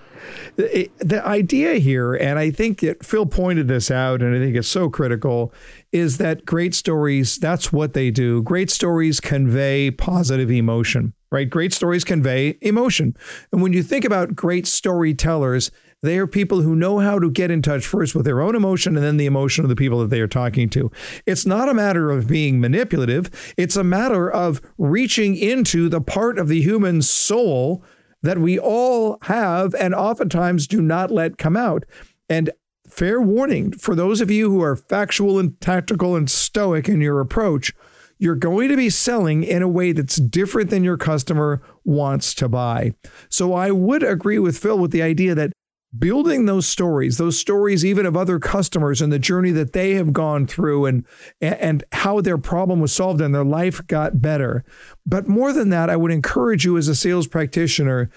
the 0.59 1.21
idea 1.25 1.75
here, 1.75 2.13
and 2.13 2.37
I 2.37 2.51
think 2.51 2.81
that 2.81 3.05
Phil 3.05 3.25
pointed 3.25 3.67
this 3.67 3.89
out, 3.89 4.21
and 4.21 4.35
I 4.35 4.39
think 4.39 4.55
it's 4.55 4.67
so 4.67 4.89
critical, 4.89 5.53
is 5.91 6.17
that 6.17 6.45
great 6.45 6.75
stories, 6.75 7.37
that's 7.37 7.71
what 7.71 7.93
they 7.93 8.11
do. 8.11 8.41
Great 8.41 8.69
stories 8.69 9.19
convey 9.19 9.91
positive 9.91 10.51
emotion 10.51 11.13
right? 11.31 11.49
Great 11.49 11.73
stories 11.73 12.03
convey 12.03 12.57
emotion. 12.61 13.15
And 13.51 13.61
when 13.61 13.73
you 13.73 13.83
think 13.83 14.03
about 14.03 14.35
great 14.35 14.65
storytellers, 14.65 15.71
they 16.01 16.17
are 16.17 16.27
people 16.27 16.61
who 16.61 16.75
know 16.75 16.99
how 16.99 17.19
to 17.19 17.29
get 17.29 17.51
in 17.51 17.61
touch 17.61 17.85
first 17.85 18.15
with 18.15 18.25
their 18.25 18.41
own 18.41 18.55
emotion 18.55 18.95
and 18.95 19.05
then 19.05 19.17
the 19.17 19.25
emotion 19.25 19.65
of 19.65 19.69
the 19.69 19.75
people 19.75 19.99
that 19.99 20.09
they 20.09 20.21
are 20.21 20.27
talking 20.27 20.69
to. 20.69 20.91
It's 21.25 21.45
not 21.45 21.69
a 21.69 21.73
matter 21.73 22.09
of 22.09 22.27
being 22.27 22.59
manipulative, 22.59 23.53
it's 23.57 23.75
a 23.75 23.83
matter 23.83 24.31
of 24.31 24.61
reaching 24.77 25.35
into 25.35 25.89
the 25.89 26.01
part 26.01 26.39
of 26.39 26.47
the 26.47 26.61
human 26.61 27.01
soul 27.01 27.83
that 28.21 28.39
we 28.39 28.59
all 28.59 29.17
have 29.23 29.73
and 29.75 29.95
oftentimes 29.95 30.67
do 30.67 30.81
not 30.81 31.11
let 31.11 31.37
come 31.37 31.57
out. 31.57 31.85
And 32.29 32.51
fair 32.87 33.21
warning 33.21 33.71
for 33.71 33.95
those 33.95 34.21
of 34.21 34.31
you 34.31 34.49
who 34.49 34.61
are 34.61 34.75
factual 34.75 35.39
and 35.39 35.59
tactical 35.61 36.15
and 36.15 36.29
stoic 36.29 36.89
in 36.89 37.01
your 37.01 37.19
approach 37.19 37.73
you're 38.19 38.35
going 38.35 38.67
to 38.67 38.75
be 38.75 38.89
selling 38.89 39.43
in 39.43 39.61
a 39.63 39.67
way 39.67 39.93
that's 39.93 40.17
different 40.17 40.69
than 40.69 40.83
your 40.83 40.97
customer 40.97 41.61
wants 41.85 42.35
to 42.35 42.49
buy. 42.49 42.93
So 43.29 43.53
I 43.53 43.71
would 43.71 44.03
agree 44.03 44.37
with 44.37 44.57
Phil 44.57 44.77
with 44.77 44.91
the 44.91 45.01
idea 45.01 45.33
that 45.35 45.53
building 45.97 46.45
those 46.45 46.67
stories, 46.67 47.17
those 47.17 47.39
stories 47.39 47.83
even 47.83 48.05
of 48.05 48.15
other 48.15 48.39
customers 48.39 49.01
and 49.01 49.11
the 49.11 49.19
journey 49.19 49.51
that 49.51 49.73
they 49.73 49.95
have 49.95 50.13
gone 50.13 50.45
through 50.45 50.85
and 50.85 51.05
and 51.41 51.83
how 51.91 52.21
their 52.21 52.37
problem 52.37 52.79
was 52.79 52.93
solved 52.93 53.21
and 53.21 53.33
their 53.33 53.43
life 53.43 53.85
got 53.87 54.21
better. 54.21 54.63
But 55.05 55.27
more 55.27 55.51
than 55.51 55.69
that, 55.69 55.89
I 55.89 55.95
would 55.95 56.11
encourage 56.11 56.65
you 56.65 56.77
as 56.77 56.87
a 56.87 56.95
sales 56.95 57.27
practitioner 57.27 58.09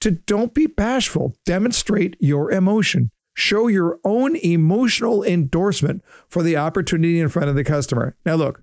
to 0.00 0.10
don't 0.10 0.52
be 0.52 0.66
bashful. 0.66 1.36
Demonstrate 1.44 2.16
your 2.18 2.50
emotion. 2.50 3.10
Show 3.34 3.68
your 3.68 3.98
own 4.04 4.36
emotional 4.36 5.22
endorsement 5.24 6.02
for 6.28 6.42
the 6.42 6.56
opportunity 6.56 7.20
in 7.20 7.28
front 7.28 7.48
of 7.48 7.54
the 7.54 7.64
customer. 7.64 8.16
Now 8.26 8.34
look, 8.34 8.62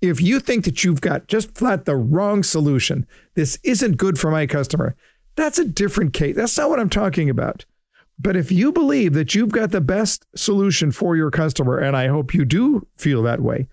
if 0.00 0.20
you 0.20 0.38
think 0.38 0.64
that 0.64 0.84
you've 0.84 1.00
got 1.00 1.26
just 1.26 1.56
flat 1.56 1.84
the 1.84 1.96
wrong 1.96 2.42
solution, 2.42 3.06
this 3.34 3.58
isn't 3.64 3.96
good 3.96 4.18
for 4.18 4.30
my 4.30 4.46
customer, 4.46 4.94
that's 5.34 5.58
a 5.58 5.64
different 5.64 6.12
case. 6.12 6.36
That's 6.36 6.56
not 6.56 6.68
what 6.68 6.78
I'm 6.78 6.90
talking 6.90 7.30
about. 7.30 7.64
But 8.18 8.36
if 8.36 8.50
you 8.50 8.72
believe 8.72 9.14
that 9.14 9.34
you've 9.34 9.52
got 9.52 9.70
the 9.70 9.80
best 9.80 10.26
solution 10.34 10.90
for 10.90 11.16
your 11.16 11.30
customer, 11.30 11.78
and 11.78 11.96
I 11.96 12.08
hope 12.08 12.34
you 12.34 12.44
do 12.44 12.86
feel 12.96 13.22
that 13.22 13.40
way, 13.40 13.68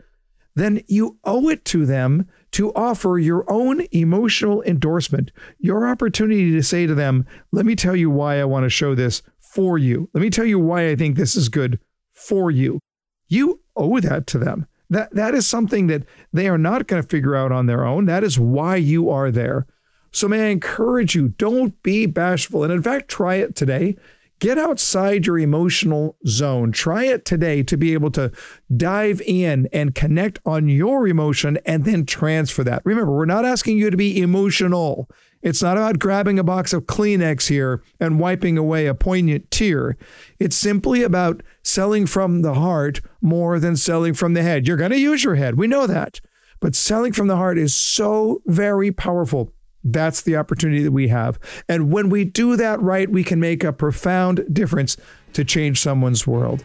then 0.56 0.82
you 0.88 1.18
owe 1.24 1.50
it 1.50 1.66
to 1.66 1.86
them 1.86 2.28
to 2.52 2.74
offer 2.74 3.18
your 3.18 3.44
own 3.52 3.86
emotional 3.92 4.62
endorsement, 4.64 5.32
your 5.60 5.88
opportunity 5.88 6.52
to 6.52 6.64
say 6.64 6.86
to 6.86 6.96
them, 6.96 7.26
let 7.52 7.66
me 7.66 7.76
tell 7.76 7.96
you 7.96 8.10
why 8.10 8.40
I 8.40 8.46
want 8.46 8.64
to 8.64 8.70
show 8.70 8.96
this 8.96 9.22
for 9.40 9.78
you. 9.78 10.10
Let 10.14 10.22
me 10.22 10.30
tell 10.30 10.46
you 10.46 10.60
why 10.60 10.90
I 10.90 10.96
think 10.96 11.18
this 11.18 11.36
is 11.36 11.50
good 11.50 11.80
for 12.14 12.52
you. 12.52 12.80
You 13.28 13.62
owe 13.76 14.00
that 14.00 14.28
to 14.28 14.38
them. 14.38 14.68
That 14.90 15.14
that 15.16 15.34
is 15.34 15.48
something 15.48 15.88
that 15.88 16.04
they 16.32 16.48
are 16.48 16.58
not 16.58 16.88
going 16.88 17.02
to 17.02 17.10
figure 17.10 17.36
out 17.36 17.52
on 17.52 17.66
their 17.66 17.84
own. 17.84 18.06
That 18.06 18.24
is 18.24 18.40
why 18.40 18.76
you 18.76 19.10
are 19.10 19.32
there. 19.32 19.66
So 20.12 20.30
may 20.30 20.48
I 20.48 20.50
encourage 20.52 21.16
you, 21.16 21.30
don't 21.30 21.82
be 21.84 22.06
bashful. 22.06 22.64
And 22.64 22.72
in 22.72 22.82
fact, 22.82 23.10
try 23.10 23.36
it 23.36 23.56
today. 23.56 23.98
Get 24.40 24.58
outside 24.58 25.26
your 25.26 25.40
emotional 25.40 26.18
zone. 26.28 26.74
Try 26.74 27.06
it 27.06 27.24
today 27.24 27.64
to 27.64 27.78
be 27.78 27.94
able 27.94 28.12
to 28.12 28.32
dive 28.76 29.22
in 29.22 29.70
and 29.72 29.96
connect 29.96 30.40
on 30.46 30.68
your 30.68 31.08
emotion 31.08 31.58
and 31.66 31.86
then 31.86 32.06
transfer 32.06 32.64
that. 32.66 32.82
Remember, 32.84 33.14
we're 33.14 33.26
not 33.26 33.46
asking 33.46 33.78
you 33.78 33.90
to 33.90 33.96
be 33.96 34.22
emotional. 34.22 35.10
It's 35.42 35.62
not 35.62 35.78
about 35.78 36.00
grabbing 36.00 36.38
a 36.38 36.44
box 36.44 36.74
of 36.74 36.84
Kleenex 36.84 37.48
here 37.48 37.82
and 38.00 38.20
wiping 38.20 38.58
away 38.58 38.88
a 38.88 38.94
poignant 38.94 39.52
tear. 39.52 39.96
It's 40.38 40.58
simply 40.58 41.02
about 41.02 41.42
selling 41.64 42.06
from 42.06 42.42
the 42.42 42.56
heart 42.56 43.00
more 43.22 43.58
than 43.58 43.78
selling 43.78 44.16
from 44.16 44.34
the 44.34 44.44
head. 44.44 44.68
You're 44.68 44.76
going 44.76 44.92
to 44.92 45.00
use 45.00 45.24
your 45.24 45.36
head. 45.36 45.56
We 45.56 45.68
know 45.68 45.88
that. 45.88 46.20
But 46.60 46.76
selling 46.76 47.14
from 47.14 47.28
the 47.28 47.36
heart 47.38 47.58
is 47.58 47.74
so 47.74 48.42
very 48.46 48.92
powerful. 48.92 49.54
That's 49.86 50.22
the 50.22 50.36
opportunity 50.36 50.84
that 50.84 50.92
we 50.92 51.08
have. 51.10 51.40
And 51.70 51.92
when 51.92 52.10
we 52.10 52.26
do 52.26 52.58
that 52.58 52.82
right, 52.82 53.10
we 53.10 53.24
can 53.24 53.40
make 53.40 53.64
a 53.64 53.72
profound 53.72 54.46
difference 54.52 54.98
to 55.34 55.46
change 55.46 55.80
someone's 55.80 56.26
world. 56.26 56.64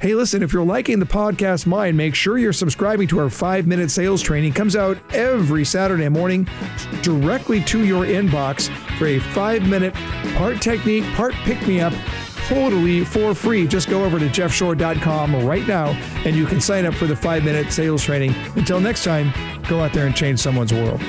Hey, 0.00 0.14
listen, 0.14 0.42
if 0.42 0.54
you're 0.54 0.64
liking 0.64 0.98
the 0.98 1.04
podcast 1.04 1.66
Mind, 1.66 1.94
make 1.94 2.14
sure 2.14 2.38
you're 2.38 2.54
subscribing 2.54 3.06
to 3.08 3.18
our 3.18 3.28
five 3.28 3.66
minute 3.66 3.90
sales 3.90 4.22
training. 4.22 4.52
It 4.52 4.54
comes 4.54 4.74
out 4.74 4.96
every 5.14 5.62
Saturday 5.62 6.08
morning 6.08 6.48
directly 7.02 7.62
to 7.64 7.84
your 7.84 8.06
inbox 8.06 8.70
for 8.96 9.08
a 9.08 9.18
five 9.18 9.68
minute 9.68 9.92
part 10.36 10.62
technique, 10.62 11.04
part 11.12 11.34
pick 11.44 11.66
me 11.68 11.80
up 11.80 11.92
totally 12.46 13.04
for 13.04 13.34
free. 13.34 13.66
Just 13.66 13.90
go 13.90 14.02
over 14.02 14.18
to 14.18 14.26
jeffshore.com 14.26 15.44
right 15.46 15.66
now 15.68 15.88
and 16.24 16.34
you 16.34 16.46
can 16.46 16.62
sign 16.62 16.86
up 16.86 16.94
for 16.94 17.06
the 17.06 17.14
five 17.14 17.44
minute 17.44 17.70
sales 17.70 18.02
training. 18.02 18.34
Until 18.56 18.80
next 18.80 19.04
time, 19.04 19.32
go 19.68 19.80
out 19.80 19.92
there 19.92 20.06
and 20.06 20.16
change 20.16 20.40
someone's 20.40 20.72
world. 20.72 21.00